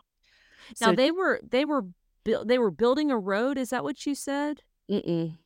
[0.76, 1.86] So, now they were they were
[2.24, 3.58] buil- they were building a road.
[3.58, 4.62] Is that what you said?
[4.90, 5.38] mm-mm,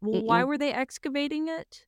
[0.00, 1.86] Well, why were they excavating it?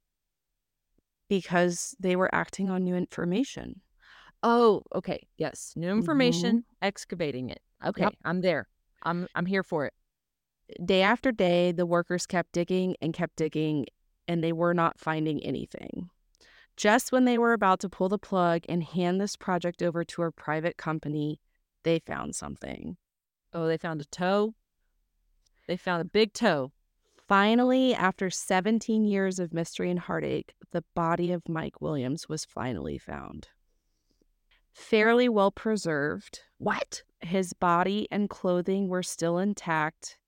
[1.29, 3.81] because they were acting on new information.
[4.43, 5.27] Oh, okay.
[5.37, 6.65] Yes, new information.
[6.81, 7.61] Excavating it.
[7.85, 8.15] Okay, Yep.
[8.25, 8.69] I'm there.
[9.03, 9.93] I'm I'm here for it.
[10.85, 13.87] Day after day, the workers kept digging and kept digging,
[14.27, 16.11] and they were not finding anything.
[16.77, 20.23] Just when they were about to pull the plug and hand this project over to
[20.23, 21.41] a private company,
[21.83, 22.97] they found something.
[23.53, 24.55] Oh, they found a toe.
[25.67, 26.73] They found a big toe.
[27.27, 32.97] Finally, after 17 years of mystery and heartache, the body of Mike Williams was finally
[32.97, 33.49] found.
[34.73, 36.41] Fairly well preserved.
[36.59, 37.03] What?
[37.21, 40.19] His body and clothing were still intact.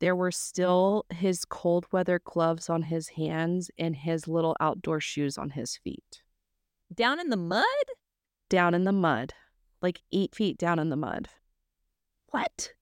[0.00, 5.36] There were still his cold weather gloves on his hands and his little outdoor shoes
[5.36, 6.22] on his feet.
[6.94, 7.64] Down in the mud?
[8.48, 9.34] Down in the mud,
[9.82, 11.28] like eight feet down in the mud.
[12.30, 12.72] What?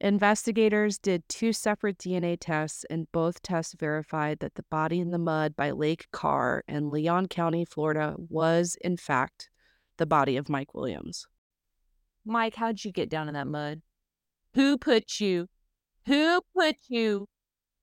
[0.00, 5.18] Investigators did two separate DNA tests, and both tests verified that the body in the
[5.18, 9.48] mud by Lake Carr in Leon County, Florida, was, in fact,
[9.96, 11.26] the body of Mike Williams.
[12.26, 13.80] Mike, how'd you get down in that mud?
[14.52, 15.48] Who put you?
[16.06, 17.26] Who put you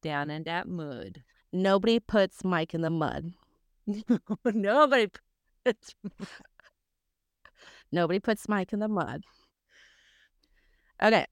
[0.01, 1.24] down in that mud?
[1.51, 3.34] Nobody puts Mike in the mud.
[4.45, 5.07] Nobody
[5.65, 5.95] puts.
[7.91, 9.24] Nobody puts Mike in the mud.
[11.01, 11.26] Okay.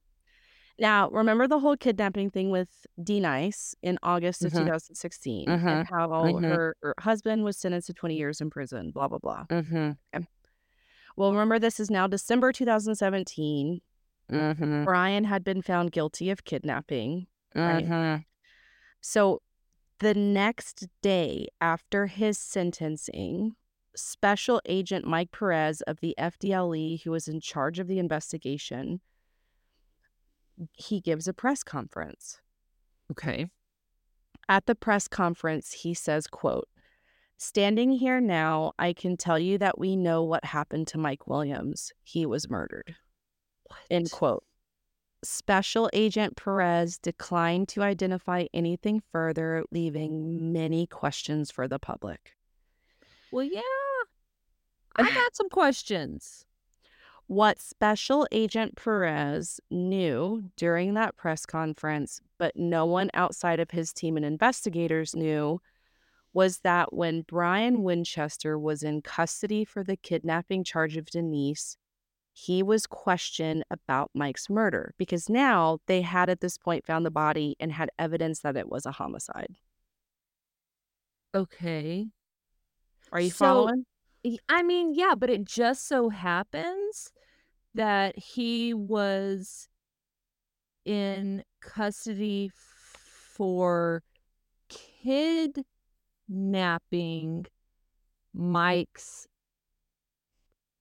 [0.80, 4.58] Now, remember the whole kidnapping thing with D Nice in August of Mhm.
[4.58, 5.68] 2016 Mhm.
[5.68, 6.44] and how Mhm.
[6.44, 9.46] her, her husband was sentenced to 20 years in prison, blah, blah, blah.
[9.50, 9.92] Mm-hmm.
[11.18, 13.82] Well, remember, this is now December 2017.
[14.32, 14.84] Mm-hmm.
[14.86, 17.28] Brian had been found guilty of kidnapping.
[17.56, 18.22] Mm-hmm.
[19.02, 19.42] So
[20.00, 23.56] the next day after his sentencing,
[23.96, 29.02] Special Agent Mike Perez of the FDLE, who was in charge of the investigation,
[30.74, 32.40] he gives a press conference.
[33.12, 33.50] Okay.
[34.48, 36.68] At the press conference, he says, quote,
[37.38, 41.92] Standing here now, I can tell you that we know what happened to Mike Williams.
[42.04, 42.96] He was murdered.
[43.90, 44.44] End quote.
[45.24, 52.36] Special Agent Perez declined to identify anything further, leaving many questions for the public.
[53.32, 53.62] Well, yeah.
[54.96, 56.46] I got some questions.
[57.28, 63.94] What Special Agent Perez knew during that press conference, but no one outside of his
[63.94, 65.62] team and investigators knew,
[66.34, 71.78] was that when Brian Winchester was in custody for the kidnapping charge of Denise,
[72.34, 77.12] he was questioned about Mike's murder because now they had at this point found the
[77.12, 79.56] body and had evidence that it was a homicide.
[81.36, 82.08] Okay.
[83.12, 83.86] Are you So- following?
[84.48, 87.12] I mean, yeah, but it just so happens
[87.74, 89.68] that he was
[90.86, 94.04] in custody for
[96.30, 97.46] kidnapping
[98.34, 99.28] Mike's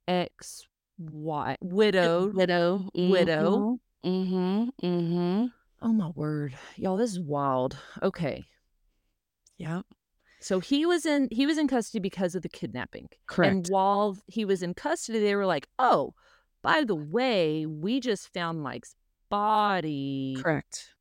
[0.07, 0.67] ex
[1.01, 2.29] wife widow.
[2.29, 2.91] Widow.
[2.95, 3.81] Widow.
[4.05, 4.87] Mm-hmm.
[4.87, 5.47] Mm-hmm.
[5.83, 6.55] Oh my word.
[6.77, 7.77] Y'all, this is wild.
[8.03, 8.45] Okay.
[9.57, 9.85] Yep.
[10.41, 13.09] So he was in he was in custody because of the kidnapping.
[13.27, 13.53] Correct.
[13.53, 16.15] And while he was in custody, they were like, "Oh,
[16.63, 18.95] by the way, we just found Mike's
[19.29, 20.37] body.
[20.41, 20.95] Correct.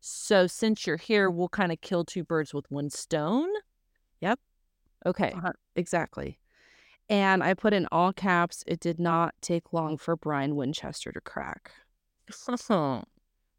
[0.00, 3.48] So since you're here, we'll kind of kill two birds with one stone."
[4.20, 4.38] Yep.
[5.06, 5.32] Okay.
[5.36, 6.38] Uh-huh, Exactly.
[7.10, 11.20] And I put in all caps, it did not take long for Brian Winchester to
[11.20, 11.72] crack.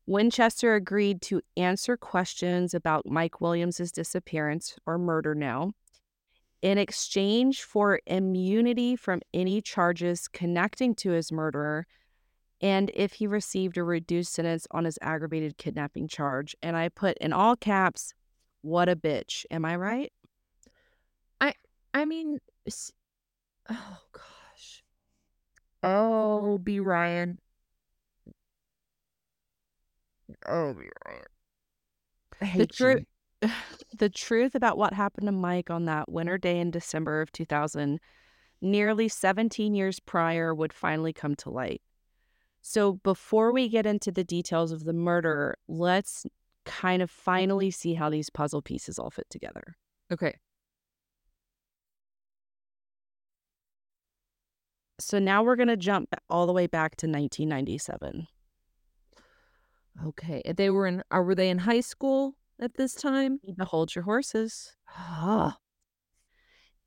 [0.08, 5.74] Winchester agreed to answer questions about Mike Williams's disappearance or murder now
[6.62, 11.88] in exchange for immunity from any charges connecting to his murderer
[12.62, 16.56] and if he received a reduced sentence on his aggravated kidnapping charge.
[16.62, 18.14] And I put in all caps,
[18.62, 19.45] what a bitch.
[19.49, 20.14] Am I right?
[21.39, 21.56] I
[21.93, 22.38] I mean,
[22.68, 22.91] s-
[23.70, 24.84] oh gosh.
[25.84, 27.39] Oh, B Ryan.
[30.47, 31.24] Oh, B Ryan.
[32.41, 33.03] I The truth.
[33.97, 37.99] the truth about what happened to Mike on that winter day in December of 2000,
[38.62, 41.82] nearly 17 years prior, would finally come to light.
[42.62, 46.28] So, before we get into the details of the murder, let's
[46.64, 49.76] kind of finally see how these puzzle pieces all fit together.
[50.12, 50.36] Okay.
[55.04, 58.28] So, now we're going to jump all the way back to 1997.
[60.06, 60.41] Okay.
[60.56, 61.04] They were in.
[61.12, 63.39] Are were they in high school at this time?
[63.60, 64.76] To hold your horses.
[64.89, 65.58] Ah.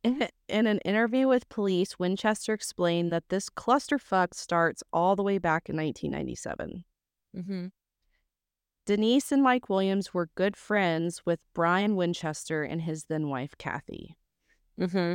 [0.03, 5.39] In in an interview with police, Winchester explained that this clusterfuck starts all the way
[5.39, 6.85] back in 1997.
[7.37, 7.67] Mm-hmm.
[8.87, 14.17] Denise and Mike Williams were good friends with Brian Winchester and his then wife, Kathy.
[14.79, 15.15] Mm-hmm.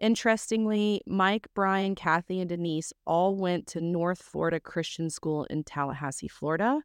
[0.00, 6.28] Interestingly, Mike, Brian, Kathy, and Denise all went to North Florida Christian School in Tallahassee,
[6.28, 6.80] Florida.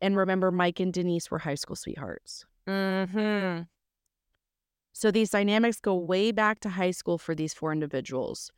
[0.00, 2.44] And remember, Mike and Denise were high school sweethearts.
[2.68, 3.62] Mm-hmm.
[4.92, 8.52] So these dynamics go way back to high school for these four individuals.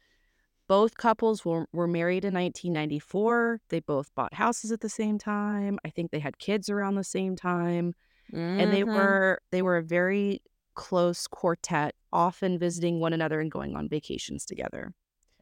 [0.67, 3.61] Both couples were, were married in 1994.
[3.69, 5.79] They both bought houses at the same time.
[5.85, 7.95] I think they had kids around the same time.
[8.33, 8.87] And they Mhm.
[8.95, 10.41] were they were a very
[10.75, 14.93] close quartet, often visiting one another and going on vacations together.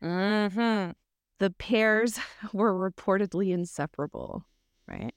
[0.03, 0.95] Mhm.
[1.39, 2.19] The pairs
[2.53, 4.47] were reportedly inseparable,
[4.87, 5.15] right?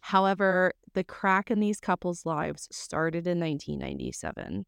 [0.00, 4.66] However, the crack in these couples' lives started in 1997.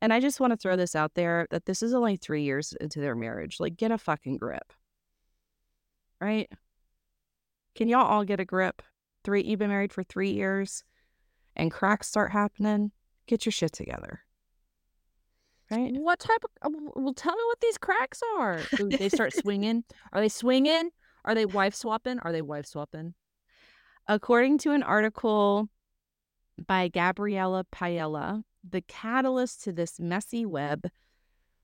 [0.00, 2.72] And I just want to throw this out there that this is only three years
[2.80, 3.60] into their marriage.
[3.60, 4.72] Like, get a fucking grip.
[6.20, 6.50] Right?
[7.74, 8.82] Can y'all all get a grip?
[9.24, 10.84] Three you've been married for three years
[11.56, 12.92] and cracks start happening.
[13.30, 14.22] Get your shit together.
[15.70, 15.92] Right?
[15.94, 16.50] What type of?
[16.62, 18.58] uh, Well, tell me what these cracks are.
[18.76, 19.84] Do they start swinging?
[20.12, 20.90] Are they swinging?
[21.24, 22.18] Are they wife swapping?
[22.18, 23.14] Are they wife swapping?
[24.08, 25.68] According to an article
[26.66, 30.90] by Gabriella Paiella, the catalyst to this messy web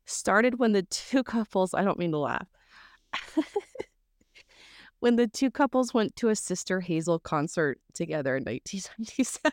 [0.05, 2.47] started when the two couples, I don't mean to laugh,
[5.01, 9.51] when the two couples went to a Sister Hazel concert together in 1977.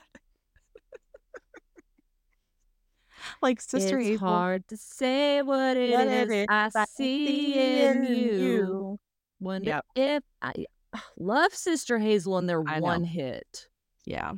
[3.42, 8.14] Like Sister it's hard to say what it What is I I see in you.
[8.14, 9.00] you.
[9.40, 9.86] Wonder Yep.
[9.96, 10.54] if I
[10.94, 12.84] ah, love Sister Hazel and their I know.
[12.84, 13.68] one hit.
[14.06, 14.34] Yeah.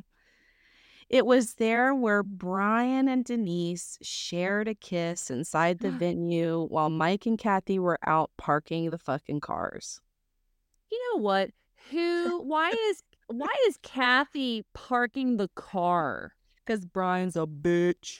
[1.08, 7.26] It was there where Brian and Denise shared a kiss inside the venue while Mike
[7.26, 10.00] and Kathy were out parking the fucking cars.
[10.90, 11.50] You know what?
[11.90, 12.42] Who?
[12.42, 16.32] Why is why is Kathy parking the car?
[16.64, 18.18] Because Brian's a bitch.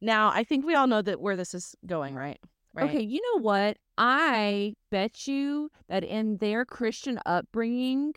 [0.00, 2.38] Now, I think we all know that where this is going, right?
[2.72, 2.90] Right.
[2.90, 3.76] Okay, you know what?
[3.98, 8.14] I bet you that in their Christian upbringing,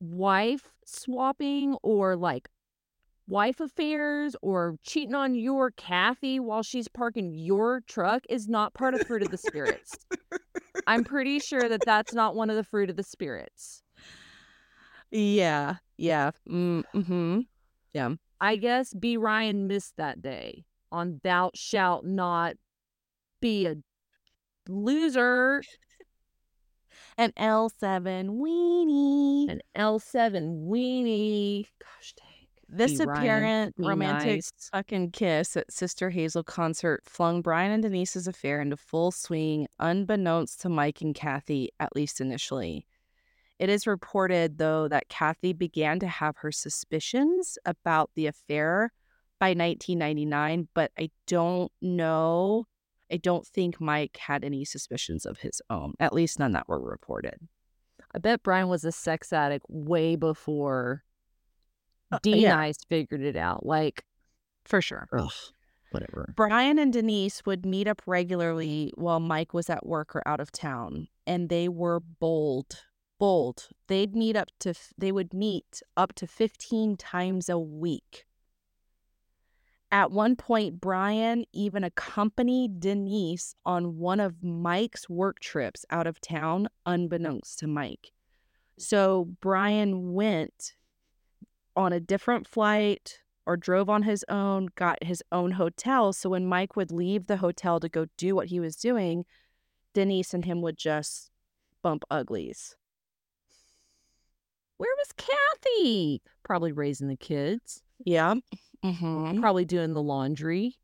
[0.00, 2.48] wife swapping or like
[3.28, 8.94] wife affairs or cheating on your Kathy while she's parking your truck is not part
[8.94, 9.96] of fruit of the spirits.
[10.86, 13.82] I'm pretty sure that that's not one of the fruit of the spirits.
[15.10, 15.76] Yeah.
[15.96, 16.32] Yeah.
[16.48, 17.40] Mm, hmm
[18.42, 19.16] I guess B.
[19.16, 22.54] Ryan missed that day on Thou Shalt Not
[23.40, 23.76] Be a
[24.68, 25.62] Loser,
[27.16, 29.48] An L7 weenie.
[29.48, 31.66] an L7 weenie.
[31.80, 32.26] Gosh dang.
[32.68, 33.04] This B.
[33.04, 34.70] Ryan, apparent be romantic nice.
[34.72, 40.60] fucking kiss at Sister Hazel concert flung Brian and Denise's affair into full swing, unbeknownst
[40.62, 42.86] to Mike and Kathy, at least initially.
[43.62, 48.92] It is reported, though, that Kathy began to have her suspicions about the affair
[49.38, 52.64] by 1999, but I don't know.
[53.08, 56.80] I don't think Mike had any suspicions of his own, at least none that were
[56.80, 57.36] reported.
[58.12, 61.04] I bet Brian was a sex addict way before
[62.10, 62.68] Uh, D yeah.
[62.88, 63.64] Figured it out.
[63.64, 64.04] Like,
[64.64, 65.06] For sure.
[65.16, 65.30] ugh,
[65.92, 66.32] whatever.
[66.34, 70.50] Brian and Denise would meet up regularly while Mike was at work or out of
[70.50, 72.82] town, and they were bold.
[73.22, 73.68] Bold.
[73.86, 78.26] They'd meet up to they would meet up to 15 times a week.
[79.92, 86.20] At one point, Brian even accompanied Denise on one of Mike's work trips out of
[86.20, 88.10] town, unbeknownst to Mike.
[88.76, 90.72] So Brian went
[91.76, 96.12] on a different flight or drove on his own, got his own hotel.
[96.12, 99.26] So when Mike would leave the hotel to go do what he was doing,
[99.94, 101.30] Denise and him would just
[101.84, 102.74] bump uglies.
[104.78, 106.22] Where was Kathy?
[106.42, 108.34] Probably raising the kids, Yeah.
[108.84, 109.40] Mm-hmm.
[109.40, 110.76] probably doing the laundry,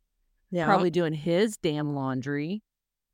[0.51, 0.67] Yeah.
[0.67, 2.63] probably doing his damn laundry,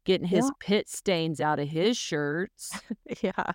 [0.05, 0.51] getting his Yeah.
[0.61, 2.79] pit stains out of his shirts.
[3.23, 3.53] yeah.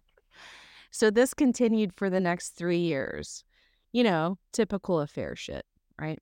[0.91, 3.43] So this continued for the next three years.
[3.91, 5.65] You know, typical affair shit,
[5.99, 6.19] right?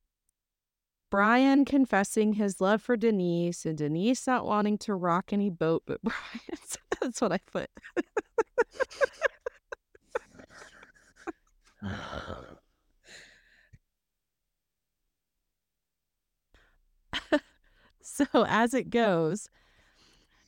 [1.10, 6.02] Brian confessing his love for Denise and Denise not wanting to rock any boat but
[6.04, 6.78] Brian's.
[7.00, 7.70] That's what I put.
[18.02, 19.50] So as it goes,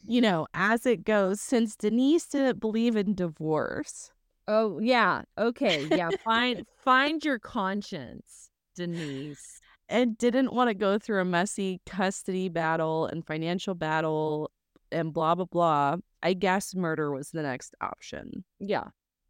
[0.06, 4.12] you know, as it goes, since Denise didn't believe in divorce,
[4.48, 5.24] Oh yeah.
[5.38, 5.84] Okay.
[5.84, 6.12] Yeah.
[6.24, 9.62] Find find your conscience, Denise.
[9.88, 14.52] and didn't want to go through a messy custody battle and financial battle
[14.92, 18.44] and blah blah blah, I guess murder was the next option.
[18.60, 18.86] Yeah.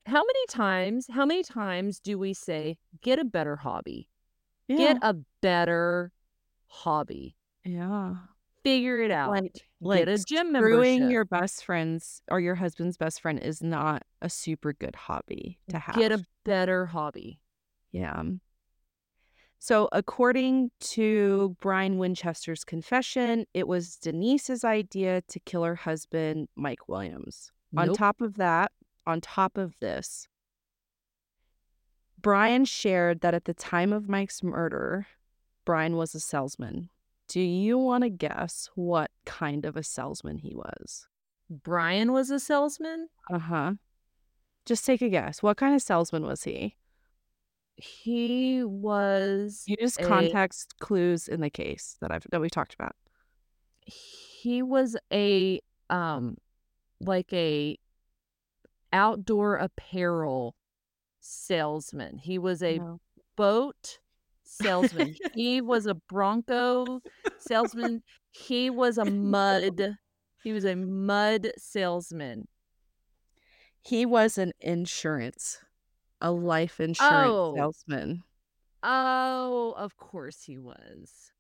[0.10, 4.10] How many times, how many times do we say, get a better hobby?
[4.68, 6.12] Get a better
[6.68, 7.36] hobby.
[7.64, 8.16] yeah.
[8.62, 9.32] Figure it out.
[9.32, 11.10] Like like get a gym membership.
[11.10, 15.80] your best friends or your husband's best friend is not a super good hobby to
[15.80, 15.96] have.
[15.96, 17.40] Get a better hobby.
[17.94, 18.22] Yeah.
[19.60, 26.88] So, according to Brian Winchester's confession, it was Denise's idea to kill her husband, Mike
[26.90, 27.52] Williams.
[27.78, 28.72] On top of that,
[29.10, 30.28] on top of this,
[32.22, 35.08] Brian shared that at the time of Mike's murder,
[35.66, 36.90] Brian was a salesman.
[37.28, 41.08] Do you want to guess what kind of a salesman he was?
[41.50, 43.10] Brian was a salesman.
[43.32, 43.74] Uh huh.
[44.66, 45.42] Just take a guess.
[45.42, 46.76] What kind of salesman was he?
[47.78, 52.96] He was Use a context clues in the case that I've that we talked about.
[53.86, 56.38] he was a um
[57.00, 57.78] like a
[58.94, 60.56] outdoor apparel
[61.20, 62.18] salesman.
[62.18, 63.00] He was a No.
[63.36, 64.00] boat
[64.44, 65.16] salesman.
[65.34, 67.02] he was a Bronco
[67.38, 68.04] salesman.
[68.32, 69.98] He was a mud.
[70.44, 72.48] He was a mud salesman.
[73.82, 75.60] He was an insurance,
[76.22, 77.56] a life insurance Oh.
[77.56, 78.24] salesman.
[78.84, 81.32] Oh, of course he was.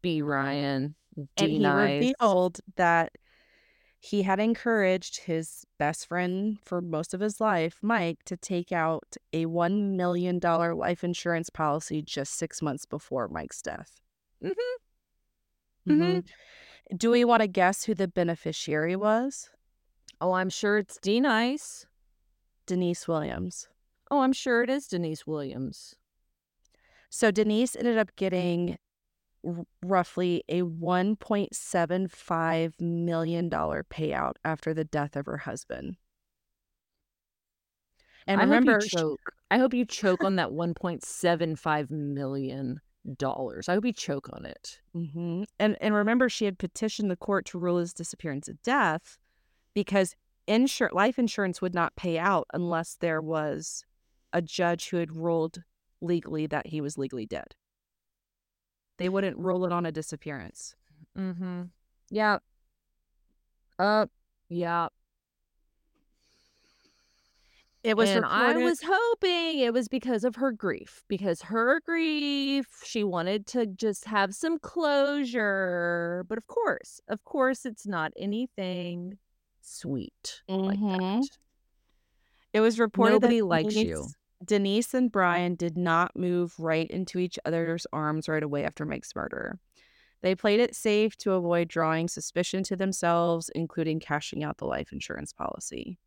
[0.00, 0.94] Brian.
[1.36, 2.00] And he nice.
[2.02, 3.12] revealed that
[4.04, 9.16] he had encouraged his best friend for most of his life, Mike, to take out
[9.32, 14.00] a $1 million life insurance policy just six months before Mike's death.
[14.42, 14.54] Mhm.
[15.88, 16.24] Mhm.
[16.96, 19.50] Do we want to guess who the beneficiary was?
[20.20, 21.86] Oh, I'm sure it's Denise.
[22.66, 23.68] Denise Williams.
[24.10, 25.94] Oh, I'm sure it is Denise Williams.
[27.08, 28.78] So Denise ended up getting
[29.46, 35.96] r- roughly a $1.75 million payout after the death of her husband.
[38.26, 39.32] And I remember, hope you sh- choke.
[39.50, 42.80] I hope you choke on that 1.75 million
[43.16, 43.68] dollars.
[43.68, 44.80] I hope you choke on it.
[44.94, 45.44] Mhm.
[45.58, 49.18] and and remember, she had petitioned the court to rule his disappearance a death
[49.74, 50.14] because
[50.48, 53.84] insur- life insurance would not pay out unless there was
[54.32, 55.62] a judge who had ruled
[56.00, 57.54] legally that he was legally dead.
[58.98, 60.74] They wouldn't roll it on a disappearance.
[61.18, 61.62] Mm-hmm.
[62.10, 62.38] Yeah.
[63.78, 64.06] Uh,
[64.48, 64.88] yeah.
[67.82, 72.66] It was and I was hoping it was because of her grief, because her grief,
[72.84, 76.24] she wanted to just have some closure.
[76.28, 79.18] But of course, of course, it's not anything
[79.62, 81.22] sweet like Mhm.
[81.22, 81.28] that.
[82.52, 84.06] It was reported that Nobody likes you.
[84.44, 85.12] Denise- and mm.
[85.12, 89.58] Brian did not move right into each other's arms right away after Mike's murder.
[90.22, 94.92] They played it safe to avoid drawing suspicion to themselves, including cashing out the life
[94.92, 95.98] insurance policy.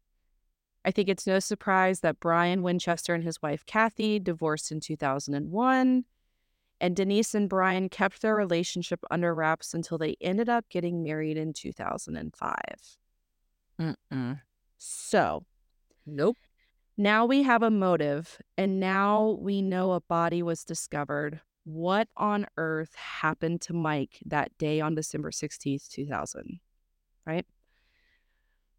[0.86, 6.06] I think it's no surprise that Brian Winchester and his wife Kathy divorced in 2001,
[6.80, 11.38] and Denise and Brian kept their relationship under wraps until they ended up getting married
[11.38, 12.56] in 2005.
[13.82, 14.42] Mm-mm.
[14.78, 15.46] So,
[16.06, 16.38] Nope.
[16.98, 21.42] Now we have a motive, and now we know a body was discovered.
[21.64, 26.60] What on earth happened to Mike that day on December 16th, 2000?
[27.26, 27.46] Right?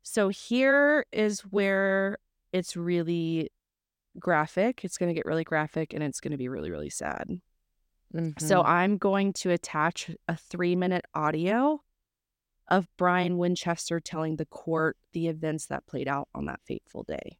[0.03, 2.19] So here is where
[2.53, 3.51] it's really
[4.19, 4.85] graphic.
[4.85, 7.41] It's going to get really graphic and it's going to be really, really sad.
[8.39, 8.67] So Mhm.
[8.67, 11.83] I'm going to attach a three minute audio
[12.69, 17.39] of Brian Winchester telling the court the events that played out on that fateful day.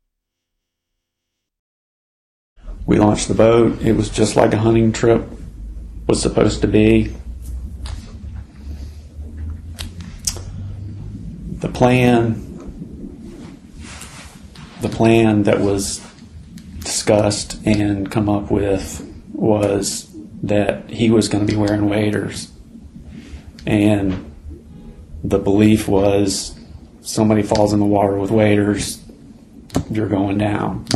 [2.87, 3.83] We launched the boat.
[3.83, 5.29] It was just like a hunting trip
[6.07, 7.13] was supposed to be.
[11.59, 12.35] The plan,
[14.83, 16.01] the plan that was
[16.79, 20.09] discussed and come up with was
[20.45, 22.53] that he was going to be wearing waders.
[23.67, 24.33] And
[25.25, 26.57] the belief was
[27.01, 29.03] somebody falls in the water with waders,
[29.91, 30.87] you're going down.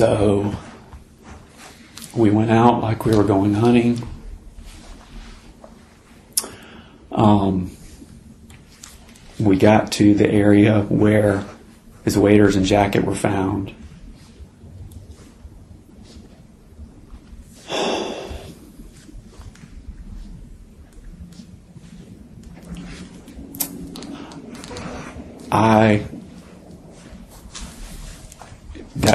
[0.00, 0.56] So
[2.16, 4.02] we went out like we were going hunting.
[7.12, 7.70] Um,
[9.38, 11.44] we got to the area where
[12.02, 13.74] his waders and jacket were found.
[25.52, 26.06] I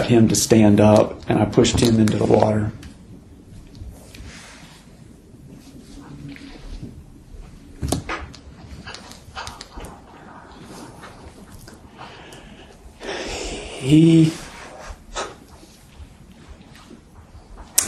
[0.05, 2.71] got him to stand up and I pushed him into the water.
[13.79, 14.31] He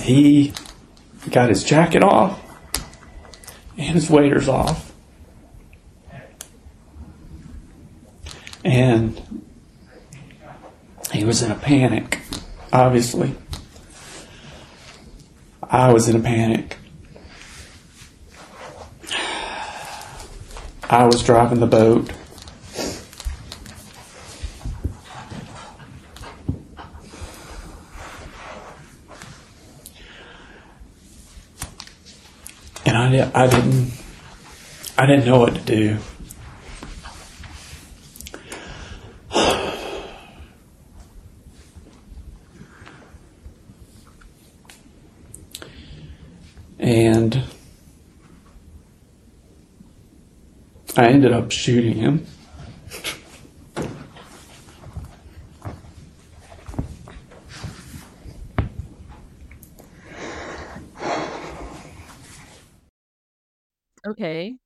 [0.01, 0.53] he
[1.29, 2.39] got his jacket off
[3.77, 4.91] and his waders off.
[8.63, 9.47] And
[11.11, 12.19] he was in a panic,
[12.73, 13.35] obviously.
[15.61, 16.77] I was in a panic.
[20.89, 22.11] I was driving the boat.
[32.83, 33.91] And I, I didn't
[34.97, 35.99] I didn't know what to do.
[46.87, 47.43] And
[50.99, 52.25] I ended up shooting him.
[64.07, 64.57] Okay.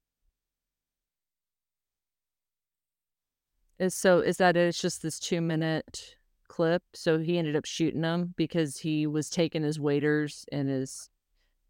[3.77, 4.67] Is so is that it?
[4.67, 6.15] It's just this two minute
[6.47, 6.84] clip.
[6.93, 11.09] So he ended up shooting him because he was taking his waders and his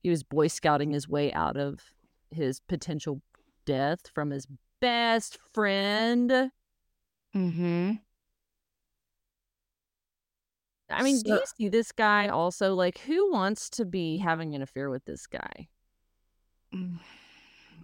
[0.04, 1.80] he was boy scouting his way out of
[2.30, 3.22] his potential
[3.66, 4.48] death from his
[4.80, 6.52] best friend.
[7.36, 7.94] Mm-hmm.
[10.90, 12.74] I mean, do you see this guy also?
[12.76, 15.70] Like, who wants to be having an affair with this guy?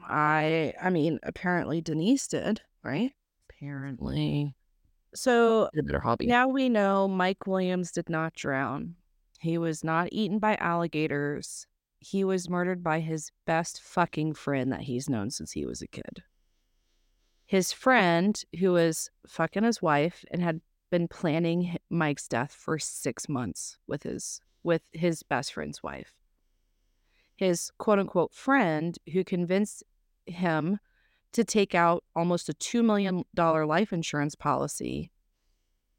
[0.07, 3.11] I I mean, apparently Denise did, right?
[3.49, 4.55] Apparently,
[5.15, 6.27] So better hobby.
[6.27, 8.95] now we know Mike Williams did not drown.
[9.39, 11.65] He was not eaten by alligators.
[11.99, 15.87] He was murdered by his best fucking friend that he's known since he was a
[15.87, 16.23] kid.
[17.45, 23.27] His friend, who was fucking his wife and had been planning Mike's death for six
[23.27, 26.13] months with his with his best friend's wife.
[27.35, 29.83] His quote unquote friend who convinced
[30.25, 30.79] him
[31.33, 35.11] to take out almost a $2 million life insurance policy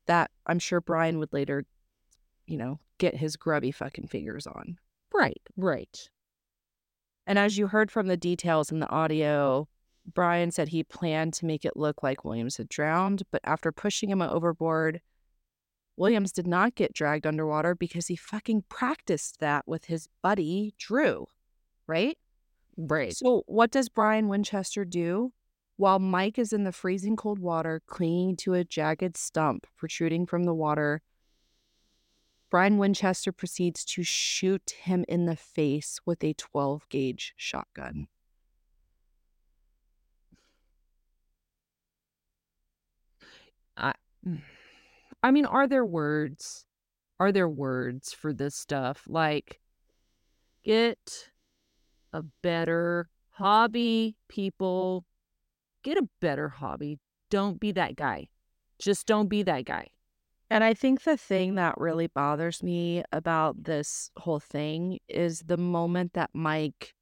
[0.06, 1.64] that I'm sure Brian would later,
[2.46, 4.78] you know, get his grubby fucking fingers on.
[5.18, 6.08] Right, right.
[7.26, 9.66] And as you heard from the details in the audio,
[10.14, 14.10] Brian said he planned to make it look like Williams had drowned, but after pushing
[14.10, 15.00] him overboard,
[15.96, 21.26] Williams did not get dragged underwater because he fucking practiced that with his buddy, Drew,
[21.88, 22.16] right?
[22.76, 23.14] Right.
[23.14, 25.32] So, what does Brian Winchester do?
[25.76, 30.44] While Mike is in the freezing cold water, clinging to a jagged stump protruding from
[30.44, 31.02] the water,
[32.50, 38.08] Brian Winchester proceeds to shoot him in the face with a 12 gauge shotgun.
[40.32, 40.36] Mm.
[43.76, 43.92] I
[44.26, 44.40] mm,
[45.22, 46.64] I mean, are there words?
[47.20, 49.04] Are there words for this stuff?
[49.08, 49.60] Like,
[50.64, 51.30] get
[52.12, 55.04] a better hobby, people.
[55.82, 56.98] Get a better hobby.
[57.30, 58.28] Don't be that guy.
[58.78, 59.88] Just don't be that guy.
[60.50, 65.58] And I think the thing that really bothers me about this whole thing is the
[65.58, 66.94] moment that Mike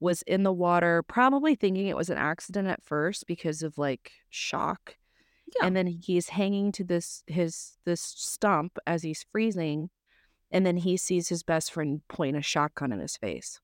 [0.00, 4.12] was in the water, probably thinking it was an accident at first because of like
[4.30, 4.96] shock.
[5.54, 5.66] Yeah.
[5.66, 9.90] And then he's hanging to this his this stump as he's freezing,
[10.50, 13.60] and then he sees his best friend point a shotgun in his face.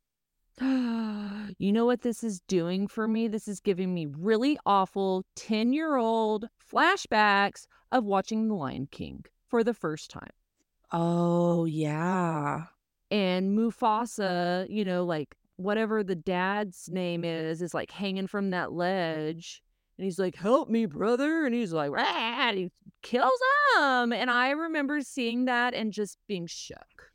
[1.58, 3.28] you know what this is doing for me?
[3.28, 9.24] This is giving me really awful 10 year old flashbacks of watching The Lion King
[9.48, 10.30] for the first time.
[10.92, 12.64] Oh yeah.
[13.10, 18.72] and Mufasa, you know, like whatever the dad's name is, is like hanging from that
[18.72, 19.62] ledge.
[19.98, 21.44] And he's like, Help me, brother.
[21.46, 22.48] And he's like, Rah!
[22.48, 22.70] and he
[23.02, 23.30] kills
[23.76, 24.12] him.
[24.12, 27.10] And I remember seeing that and just being shook.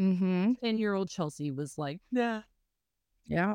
[0.00, 0.52] Mm-hmm.
[0.62, 2.42] 10 year old Chelsea was like, Nah.
[3.26, 3.54] Yeah.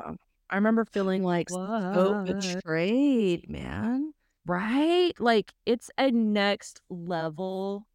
[0.50, 2.26] I remember feeling like so What?
[2.26, 4.12] betrayed, man.
[4.46, 5.12] Right?
[5.18, 7.86] Like it's a next level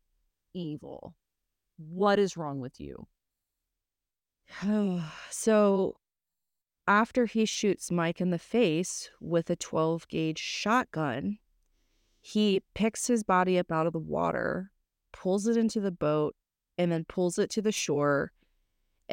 [0.53, 1.15] evil.
[1.77, 3.07] What is wrong with you?
[5.29, 5.95] so
[6.87, 11.39] after he shoots Mike in the face with a 12 gauge shotgun,
[12.21, 14.71] he picks his body up out of the water,
[15.11, 16.35] pulls it into the boat,
[16.77, 18.31] and then pulls it to the shore,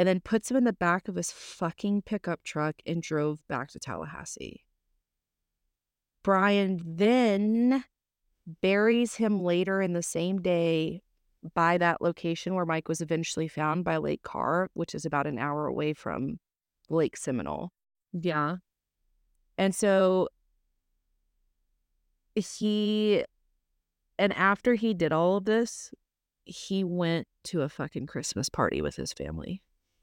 [0.01, 3.69] and then puts him in the back of his fucking pickup truck and drove back
[3.69, 4.65] to Tallahassee.
[6.23, 7.85] Brian then
[8.63, 11.03] buries him later in the same day
[11.55, 15.39] by that location where Mike was eventually found by Lake Carr, which is about an
[15.39, 16.39] hour away from
[16.89, 17.71] Lake Seminole.
[18.15, 18.57] Yeah.
[19.59, 20.29] And so
[22.35, 23.23] he,
[24.19, 25.93] and after he did all of this,
[26.47, 29.61] he went to a fucking Christmas party with his family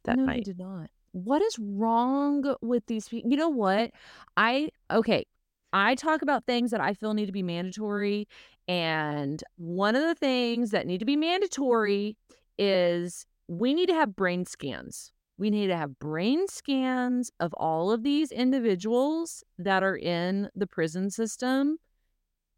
[0.07, 0.45] that no, night.
[0.45, 0.89] did not.
[1.11, 3.29] What is wrong with these people?
[3.29, 3.91] You know what?
[4.35, 5.25] I okay.
[5.73, 8.27] I talk about things that I feel need to be mandatory.
[8.67, 12.17] And one of the things that need to be mandatory
[12.57, 15.11] is we need to have brain scans.
[15.37, 20.67] We need to have brain scans of all of these individuals that are in the
[20.67, 21.77] prison system,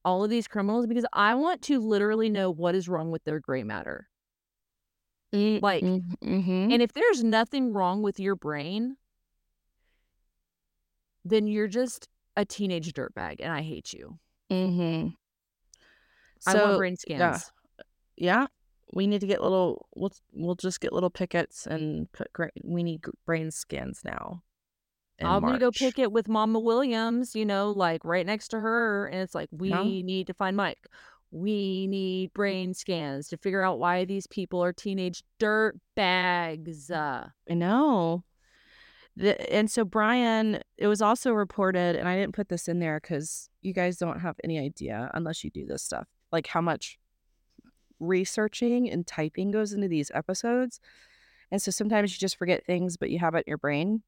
[0.05, 3.39] all of these criminals, because I want to literally know what is wrong with their
[3.39, 4.07] gray matter.
[5.31, 6.71] Like, mm-hmm.
[6.71, 8.97] and if there's nothing wrong with your brain,
[11.25, 14.17] then you're just a teenage dirtbag and I hate you.
[14.51, 15.09] Mm-hmm.
[16.47, 17.51] I want So brain yeah, scans.
[18.15, 18.47] yeah,
[18.93, 19.87] we need to get little.
[19.95, 22.31] We'll we'll just get little pickets and put.
[22.33, 24.41] Gra- we need brain scans now.
[25.21, 29.07] I'm gonna go pick it with Mama Williams, you know, like right next to her.
[29.07, 29.81] And it's like, Yeah.
[29.81, 30.87] we need to find Mike.
[31.31, 36.89] We need brain scans to figure out why these people are teenage dirt bags.
[36.89, 38.23] Uh, I know.
[39.15, 42.99] The, and so Brian, it was also reported, and I didn't put this in there
[43.01, 46.97] because you guys don't have any idea unless you do this stuff, like how much
[47.99, 50.79] researching and typing goes into these episodes.
[51.51, 54.03] And so sometimes you just forget things, but you have it in your brain.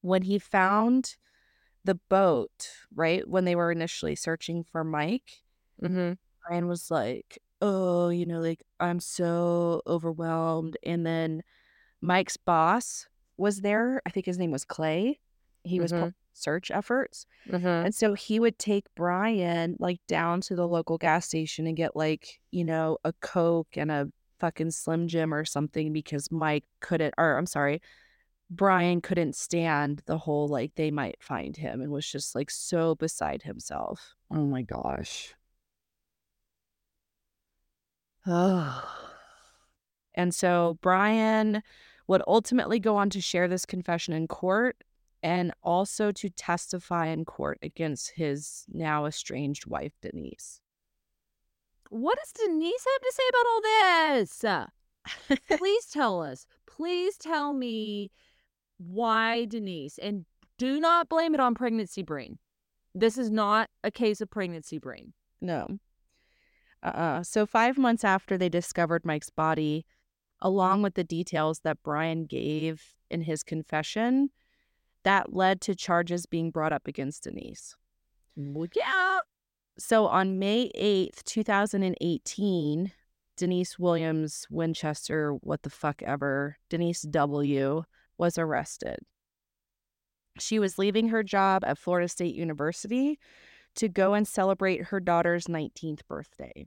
[0.00, 1.16] When he found
[1.84, 5.42] the boat, right, when they were initially searching for Mike,
[5.82, 6.14] mm-hmm.
[6.46, 10.76] Brian was like, Oh, you know, like I'm so overwhelmed.
[10.82, 11.42] And then
[12.02, 13.06] Mike's boss
[13.38, 14.02] was there.
[14.06, 15.20] I think his name was Clay.
[15.64, 16.12] He was Mhm.
[16.34, 17.24] search efforts.
[17.48, 17.66] Mm-hmm.
[17.66, 21.96] And so he would take Brian like down to the local gas station and get
[21.96, 27.14] like, you know, a Coke and a fucking Slim Jim or something because Mike couldn't,
[27.16, 27.80] or I'm sorry,
[28.50, 32.94] Brian couldn't stand the whole like they might find him and was just like so
[32.94, 34.14] beside himself.
[34.30, 35.34] Oh my gosh.
[38.26, 38.92] Oh.
[40.18, 41.62] And so Brian
[42.06, 44.82] would ultimately go on to share this confession in court
[45.22, 50.62] and also to testify in court against his now estranged wife, Denise.
[51.90, 53.60] What does Denise have to say about all
[55.28, 55.48] this?
[55.58, 56.46] Please tell us.
[56.66, 58.10] Please tell me
[58.78, 59.98] why Denise.
[59.98, 60.24] And
[60.58, 62.38] do not blame it on pregnancy brain.
[62.94, 65.12] This is not a case of pregnancy brain.
[65.40, 65.78] No.
[66.86, 67.24] Uh-uh.
[67.24, 69.84] So five months after they discovered Mike's body,
[70.40, 74.30] along with the details that Brian gave in his confession,
[75.02, 77.74] that led to charges being brought up against Denise.
[78.36, 79.18] Well, yeah.
[79.78, 82.92] So on May 8th, 2018,
[83.36, 87.82] Denise Williams Winchester, what the fuck ever, Denise W.,
[88.16, 88.98] was arrested.
[90.38, 93.18] She was leaving her job at Florida State University
[93.74, 96.66] to go and celebrate her daughter's 19th birthday.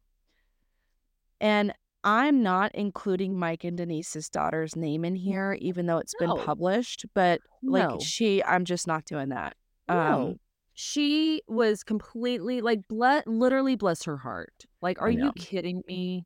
[1.41, 6.35] And I'm not including Mike and Denise's daughter's name in here, even though it's been
[6.37, 7.99] published, but like No.
[7.99, 9.55] she, I'm just not doing that.
[9.87, 9.99] No.
[9.99, 10.39] Um,
[10.73, 14.65] she was completely like ble- literally bless her heart.
[14.81, 16.25] Like, are you kidding me?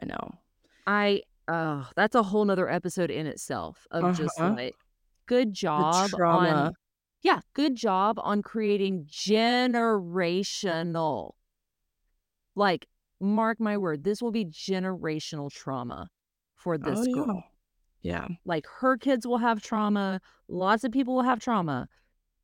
[0.00, 0.34] I know.
[0.88, 4.54] I oh, that's a whole nother episode in itself of just Uh-huh.
[4.56, 4.74] like
[5.26, 6.72] good job on
[7.22, 11.34] yeah, good job on creating generational.
[12.56, 12.88] Like,
[13.22, 16.08] mark my word, this will be generational trauma
[16.56, 17.44] for this Oh, girl.
[18.02, 18.28] Yeah.
[18.44, 21.88] Like her kids will have trauma, lots of people will have trauma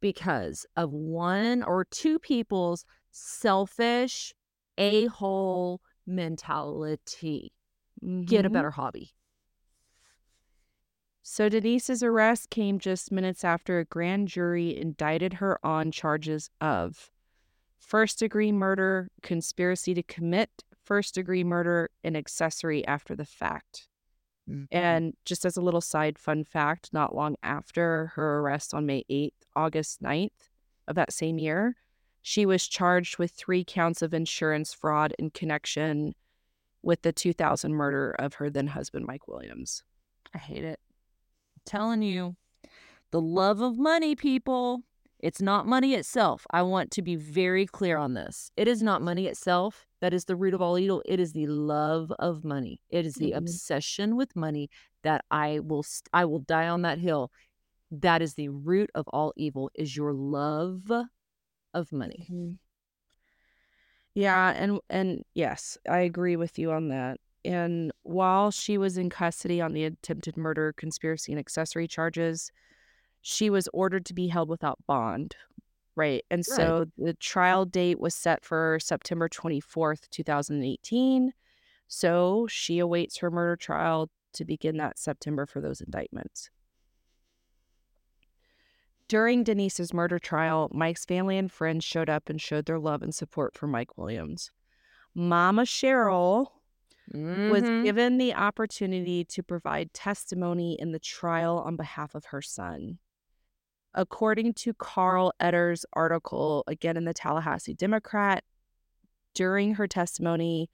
[0.00, 4.32] because of one or two people's selfish
[4.78, 7.52] a-hole mentality.
[8.24, 8.52] Get a Mhm.
[8.52, 9.12] better hobby.
[11.22, 17.10] So Denise's arrest came just minutes after a grand jury indicted her on charges of
[17.76, 23.88] first degree murder, conspiracy to commit first degree murder, and accessory after the fact.
[24.50, 24.64] Mm-hmm.
[24.72, 29.04] And just as a little side fun fact, not long after her arrest on May
[29.10, 30.48] 8th, August 9th
[30.88, 31.76] of that same year,
[32.22, 36.14] she was charged with three counts of insurance fraud in connection
[36.82, 39.84] with the 2000 murder of her then husband, Mike Williams.
[40.34, 40.80] I hate it.
[41.56, 42.36] I'm telling you,
[43.10, 44.84] the love of money, people.
[45.18, 46.46] It's not money itself.
[46.50, 48.50] I want to be very clear on this.
[48.56, 51.02] It is not money itself that is the root of all evil.
[51.04, 52.80] It is the love of money.
[52.90, 53.36] It is the Mhm.
[53.38, 54.70] obsession with money
[55.02, 57.32] that I will st- I will die on that hill.
[57.90, 59.70] That is the root of all evil.
[59.74, 60.90] Is your love
[61.74, 62.26] of money.
[62.30, 62.58] Mhm.
[64.14, 67.20] Yeah, and and yes, I agree with you on that.
[67.44, 72.50] And while she was in custody on the attempted murder, conspiracy, and accessory charges,
[73.20, 75.36] she was ordered to be held without bond.
[75.98, 76.24] Right.
[76.30, 76.56] And Right.
[76.56, 81.32] so the trial date was set for September 24th, 2018.
[81.88, 86.50] So she awaits her murder trial to begin that September for those indictments.
[89.08, 93.12] During Denise's murder trial, Mike's family and friends showed up and showed their love and
[93.12, 94.52] support for Mike Williams.
[95.16, 96.52] Mama Cheryl
[97.10, 97.82] was Mhm.
[97.82, 102.98] given the opportunity to provide testimony in the trial on behalf of her son.
[103.94, 108.44] According to Karl Etters' article, again in the Tallahassee Democrat,
[109.34, 110.70] during her testimony,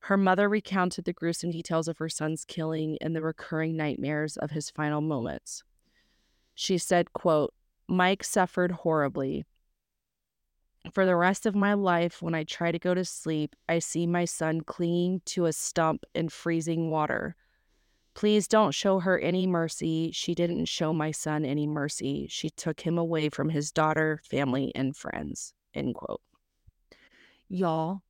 [0.00, 4.50] her mother recounted the gruesome details of her son's killing and the recurring nightmares of
[4.50, 5.64] his final moments.
[6.54, 7.54] She said, quote,
[7.88, 9.44] Mike suffered horribly.
[10.92, 14.06] For the rest of my life, when I try to go to sleep, I see
[14.06, 17.36] my son clinging to a stump in freezing water.
[18.18, 20.10] Please don't show her any mercy.
[20.12, 22.26] She didn't show my son any mercy.
[22.28, 25.54] She took him away from his daughter, family, and friends.
[25.72, 26.20] End quote.
[27.48, 28.02] Y'all,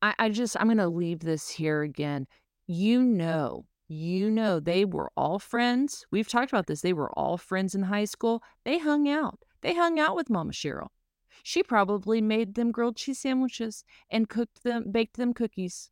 [0.00, 2.26] I, I just, I'm going to leave this here again.
[2.66, 6.06] You know, you know, they were all friends.
[6.10, 6.80] We've talked about this.
[6.80, 8.42] They were all friends in high school.
[8.64, 9.40] They hung out.
[9.60, 10.88] They hung out with Mama Cheryl.
[11.42, 15.90] She probably made them grilled cheese sandwiches and cooked them, baked them cookies.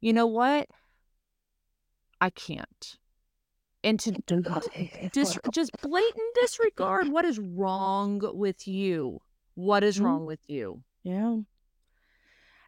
[0.00, 0.66] You know what?
[2.20, 2.96] I can't.
[3.84, 4.10] And to
[5.12, 9.20] dis- just blatant disregard what is wrong with you.
[9.54, 10.04] What is Mhm.
[10.04, 10.82] wrong with you?
[11.02, 11.38] Yeah.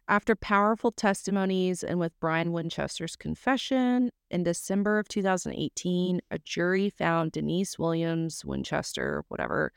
[0.07, 7.31] After powerful testimonies and with Brian Winchester's confession, in December of 2018, a jury found
[7.33, 9.71] Denise Williams, Winchester, whatever,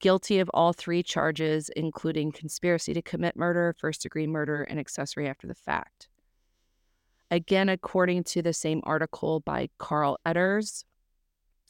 [0.00, 5.26] guilty of all three charges, including conspiracy to commit murder, first degree murder, and accessory
[5.28, 6.08] after the fact.
[7.34, 10.84] Again, according to the same article by Karl Etters,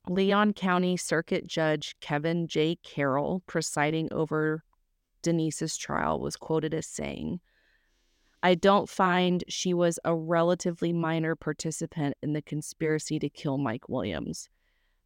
[0.06, 2.76] Leon County Circuit Judge Kevin J.
[2.82, 4.62] Carroll, presiding over
[5.22, 7.40] Denise's trial, was quoted as saying,
[8.42, 13.88] I don't find she was a relatively minor participant in the conspiracy to kill Mike
[13.88, 14.50] Williams.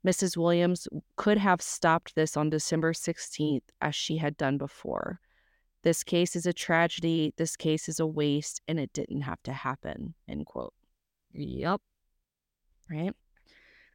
[0.05, 0.37] Mrs.
[0.37, 5.21] Williams could have stopped this on December 16th, as she had done before.
[5.83, 7.33] This case is a tragedy.
[7.37, 10.15] This case is a waste, and it didn't have to happen.
[10.29, 10.75] End quote.
[11.33, 11.81] Yep.
[12.91, 13.13] Right.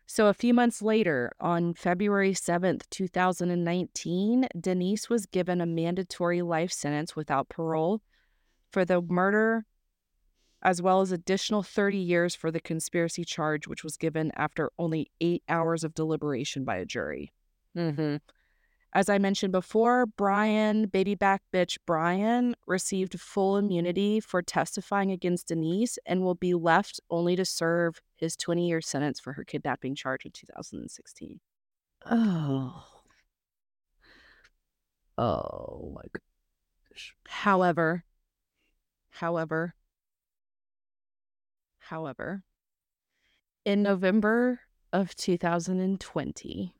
[0.06, 6.72] So a few months later, on February 7th, 2019, Denise was given a mandatory life
[6.72, 8.02] sentence without parole
[8.72, 9.66] for the murder,
[10.62, 15.10] as well as additional 30 years for the conspiracy charge, which was given after only
[15.22, 17.34] eight hours of deliberation by a jury.
[17.78, 18.18] Mm-hmm.
[18.96, 25.48] As I mentioned before, Brian, baby back bitch Brian, received full immunity for testifying against
[25.48, 29.96] Denise and will be left only to serve his 20 year sentence for her kidnapping
[29.96, 31.40] charge in 2016.
[32.06, 32.86] Oh.
[35.18, 36.04] Oh my
[36.92, 37.16] gosh.
[37.28, 38.04] However,
[39.10, 39.74] however,
[41.80, 42.44] however,
[43.66, 44.60] in November
[44.92, 46.76] of 2020,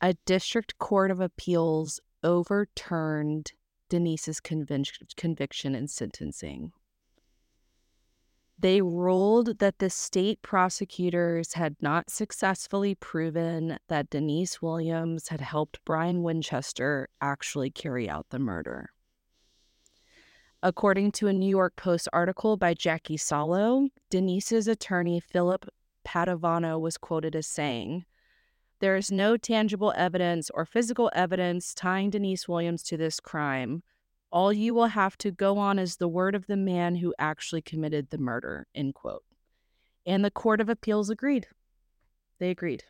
[0.00, 3.52] a district court of appeals overturned
[3.88, 6.72] Denise's convic- conviction and sentencing.
[8.58, 15.82] They ruled that the state prosecutors had not successfully proven that Denise Williams had helped
[15.86, 18.90] Brian Winchester actually carry out the murder.
[20.62, 25.66] According to a New York Post article by Jackie Salo, Denise's attorney Philip
[26.06, 28.04] Padovano was quoted as saying,
[28.80, 33.82] There is no tangible evidence or physical evidence tying Denise Williams to this crime.
[34.32, 37.60] All you will have to go on is the word of the man who actually
[37.60, 39.24] committed the murder, end quote.
[40.06, 41.46] And the Court of Appeals agreed.
[42.38, 42.84] They agreed.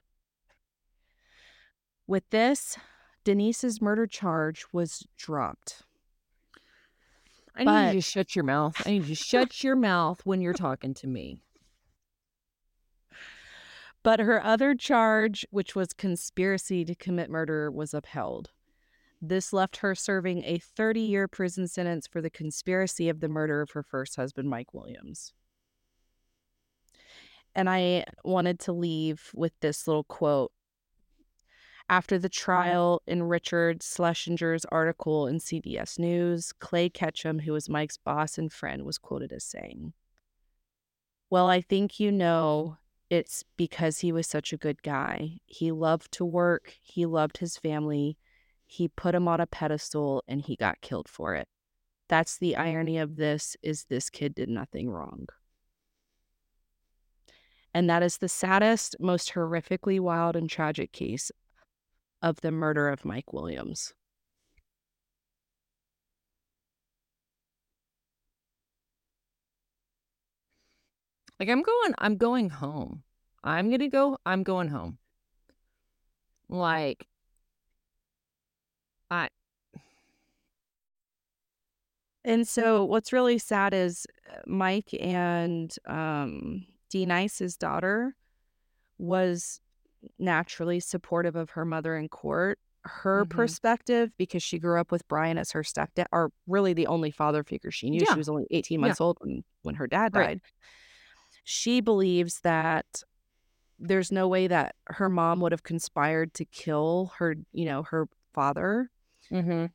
[2.06, 2.78] With this,
[3.24, 5.82] Denise's murder charge was dropped.
[7.56, 8.80] I need you to shut your mouth.
[8.86, 11.42] I need you to shut your mouth when you're talking to me.
[14.02, 18.50] But her other charge, which was conspiracy to commit murder, was upheld.
[19.20, 23.60] This left her serving a 30 year prison sentence for the conspiracy of the murder
[23.60, 25.34] of her first husband, Mike Williams.
[27.54, 30.52] And I wanted to leave with this little quote.
[31.90, 37.96] After the trial in Richard Schlesinger's article in CBS News, Clay Ketchum, who was Mike's
[37.96, 39.92] boss and friend, was quoted as saying,
[41.28, 42.78] Well, I think you know
[43.10, 45.40] it's because he was such a good guy.
[45.46, 48.16] He loved to work, he loved his family,
[48.66, 51.48] he put him on a pedestal and he got killed for it.
[52.08, 55.26] That's the irony of this is this kid did nothing wrong.
[57.74, 61.30] And that is the saddest, most horrifically wild and tragic case
[62.22, 63.92] of the murder of Mike Williams.
[71.40, 73.02] Like I'm going I'm going home.
[73.42, 74.98] I'm going to go I'm going home.
[76.50, 77.06] Like,
[79.10, 79.28] I
[82.24, 88.14] And so what's really sad is uh, Mike and um Denise's daughter
[88.98, 89.60] was
[90.18, 92.58] naturally supportive of her mother in court.
[92.84, 93.30] Her Mhm.
[93.30, 97.44] perspective, because she grew up with Brian as her stepdad, or really the only father
[97.44, 98.00] figure she knew.
[98.00, 98.12] Yeah.
[98.12, 98.86] She was only 18 Yeah.
[98.88, 100.40] months old when, when her dad Right.
[101.44, 103.02] She believes that
[103.78, 108.08] there's no way that her mom would have conspired to kill her, you know, her
[108.32, 108.90] father
[109.28, 109.66] hmm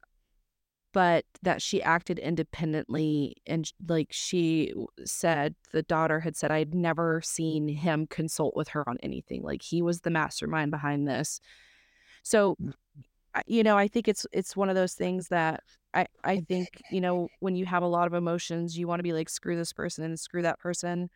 [0.94, 4.74] but that she acted independently and like she
[5.04, 9.44] said the daughter had said i'd never seen him consult with her on anything.
[9.44, 11.42] Like he was the mastermind behind this.
[12.24, 12.56] So
[13.46, 15.62] you know i think it's it's one of those things that
[15.94, 19.04] i i think you know when you have a lot of emotions you want to
[19.04, 21.10] be like screw this person and screw that person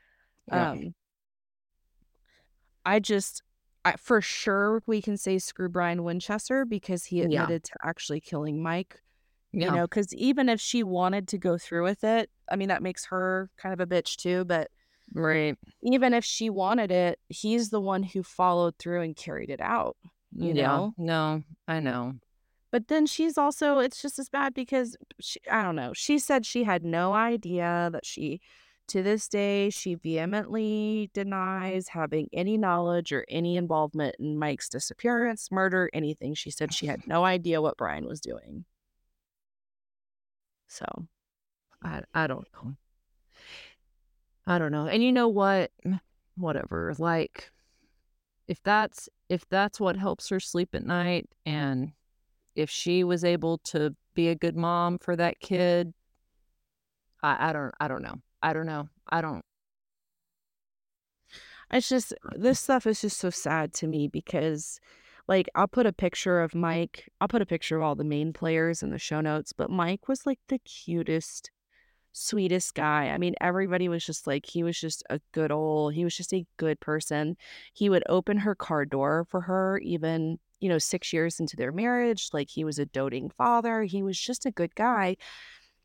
[0.52, 0.72] Yeah.
[0.72, 0.94] um
[2.86, 3.44] i just
[3.86, 7.26] I, for sure we can say screw brian winchester because he Yeah.
[7.44, 9.02] admitted to actually killing mike
[9.52, 12.84] you know, because even if she wanted to go through with it, I mean, that
[12.84, 14.46] makes her kind of a bitch too.
[14.46, 14.70] But
[15.12, 15.58] Right.
[15.82, 19.98] even if she wanted it, he's the one who followed through and carried it out,
[20.36, 20.68] you yeah.
[20.68, 20.94] know?
[21.00, 22.14] No, I know.
[22.70, 25.94] But then she's also, it's just as bad because she, I don't know.
[25.96, 28.42] She said she had no idea that she,
[28.90, 35.52] to this day, she vehemently denies having any knowledge or any involvement in Mike's disappearance,
[35.52, 36.34] murder, anything.
[36.34, 38.66] She said she had no idea what Brian was doing.
[40.68, 40.86] So.
[41.84, 42.76] I I don't know.
[44.48, 44.88] I don't know.
[44.88, 45.72] And you know what?
[46.36, 46.94] Whatever.
[46.98, 47.52] Like
[48.48, 51.92] if that's if that's what helps her sleep at night and
[52.56, 55.94] if she was able to be a good mom for that kid,
[57.22, 58.22] I, I don't I don't know.
[58.42, 58.90] I don't know.
[59.10, 59.44] I don't
[61.72, 64.80] It's just this stuff is just so sad to me because
[65.28, 67.10] like I'll put a picture of Mike.
[67.22, 70.08] I'll put a picture of all the main players in the show notes, but Mike
[70.08, 71.52] was like the cutest,
[72.14, 73.10] sweetest guy.
[73.10, 76.34] I mean, everybody was just like he was just a good old, he was just
[76.34, 77.38] a good person.
[77.74, 81.72] He would open her car door for her even, you know, 6 years into their
[81.72, 83.84] marriage, like he was a doting father.
[83.84, 85.18] He was just a good guy.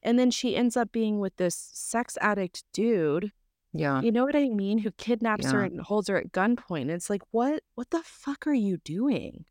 [0.04, 3.32] And then she ends up being with this sex addict dude
[3.76, 4.00] yeah.
[4.02, 4.78] you know what I mean?
[4.78, 6.82] Who kidnaps her and holds her at gunpoint.
[6.82, 9.46] And it's like, what what the fuck are you doing?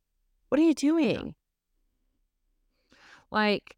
[0.47, 1.35] What are you doing?
[3.33, 3.75] like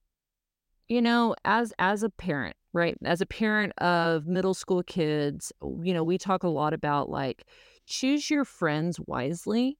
[0.88, 5.94] you know as as a parent right as a parent of middle school kids you
[5.94, 7.46] know we talk a lot about like
[7.88, 9.80] choose your friends wisely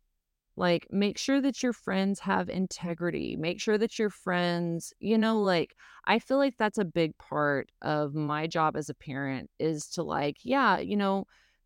[0.58, 5.40] like make sure that your friends have integrity make sure that your friends you know
[5.42, 5.76] like
[6.06, 10.04] i feel like that's a big part of my job as a parent is to
[10.04, 11.26] like yeah you know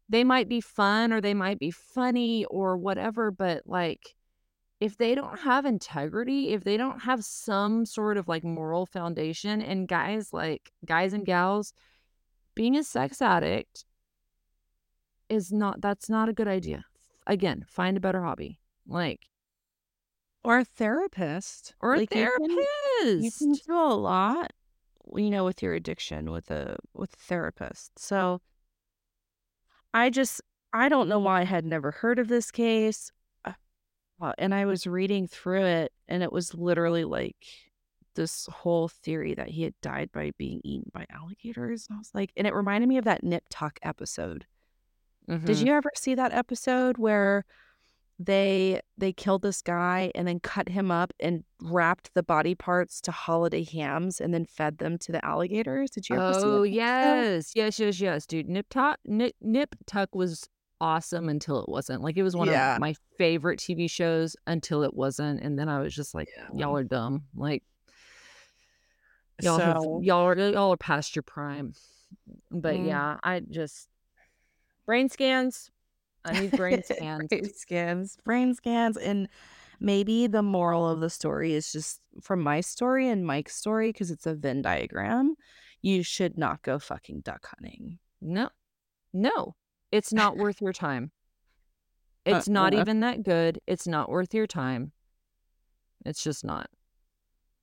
[0.09, 4.15] they might be fun or they might be funny or whatever but like
[4.79, 9.61] if they don't have integrity, if they don't have some sort of like moral foundation,
[9.61, 11.73] and guys, like guys and gals,
[12.55, 13.85] being a sex addict
[15.27, 16.85] is not, that's not a good idea.
[17.27, 18.58] Again, find a better hobby.
[18.89, 19.21] Like,
[20.43, 21.75] Or a therapist.
[21.79, 23.23] or a Like, you can- therapist.
[23.23, 24.51] You can do a lot,
[25.15, 27.97] you know, with your addiction with a with a therapist.
[27.99, 28.41] So
[29.93, 30.41] I just
[30.73, 33.11] I don't know why I had never heard of this case.
[34.21, 37.37] Uh, and I was reading through it and it was literally like
[38.15, 41.87] this whole theory that he had died by being eaten by alligators.
[41.89, 44.45] And I was like, and it reminded me of that Nip Tuck episode.
[45.29, 45.65] Did Mhm.
[45.65, 47.45] you ever see that episode where
[48.21, 52.99] they they killed this guy and then cut him up and wrapped the body parts
[53.01, 55.89] to holiday hams and then fed them to the alligators?
[55.89, 58.49] Did you ever see that Oh yes, yes, yes, yes, dude.
[58.49, 60.49] Nip Tuck, Nip, Nip Tuck was
[60.81, 62.01] awesome until it wasn't.
[62.01, 62.75] Like it was one Yeah.
[62.75, 66.49] of my favorite TV shows until it wasn't, and then I was just like, Yeah.
[66.57, 67.23] y'all are dumb.
[67.35, 67.63] Like
[69.41, 71.73] y'all have, y'all are y'all are past your prime.
[72.51, 72.85] But Mm.
[72.87, 73.87] yeah, I just
[74.85, 75.71] brain scans.
[76.25, 77.27] I need brain scans.
[77.29, 79.27] brain scans, brain scans, and
[79.79, 84.11] maybe the moral of the story is just from my story and Mike's story because
[84.11, 85.35] it's a Venn diagram.
[85.81, 87.99] You should not go fucking duck hunting.
[88.21, 88.49] No,
[89.13, 89.55] no,
[89.91, 91.11] it's not worth your time.
[92.27, 92.81] Uh, it's not Uh-uh.
[92.81, 93.59] even that good.
[93.65, 94.91] It's not worth your time.
[96.05, 96.69] It's just not.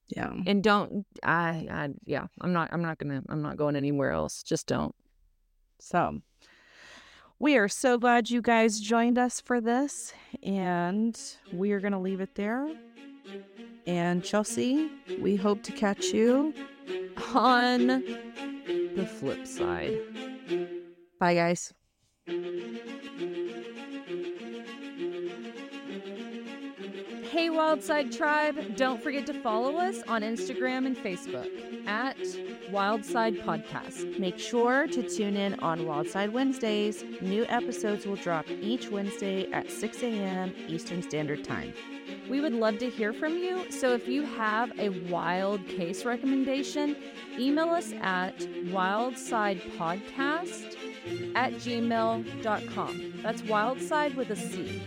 [0.08, 0.32] Yeah.
[0.46, 4.44] and don't I, I yeah i'm not i'm not gonna i'm not going anywhere else
[4.44, 4.94] just don't
[5.80, 6.20] So
[7.38, 11.18] we are so glad you guys joined us for this, and
[11.52, 12.68] we are going to leave it there.
[13.86, 14.90] And Chelsea,
[15.20, 16.54] we hope to catch you.
[17.34, 19.98] on the flip side
[21.18, 21.72] Bye, guys.
[27.36, 31.50] Hey, Wildcide Tribe, don't forget to follow us on Instagram and Facebook
[31.86, 32.16] at
[32.70, 34.18] Wildcide Podcast.
[34.18, 37.04] Make sure to tune in on Wildcide Wednesdays.
[37.20, 40.54] New episodes will drop each Wednesday at 6 a.m.
[40.66, 41.74] Eastern Standard Time.
[42.30, 46.96] We would love to hear from you, so if you have a wild case recommendation,
[47.38, 50.76] email us at wildcidepodcast
[51.34, 53.12] at gmail.com.
[53.22, 54.80] That's wildcide with a C.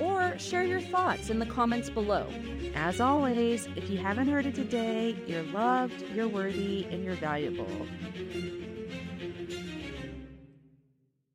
[0.00, 2.26] Or share your thoughts in the comments below.
[2.74, 7.68] As always, if you haven't heard it today, you're loved, you're worthy, and you're valuable.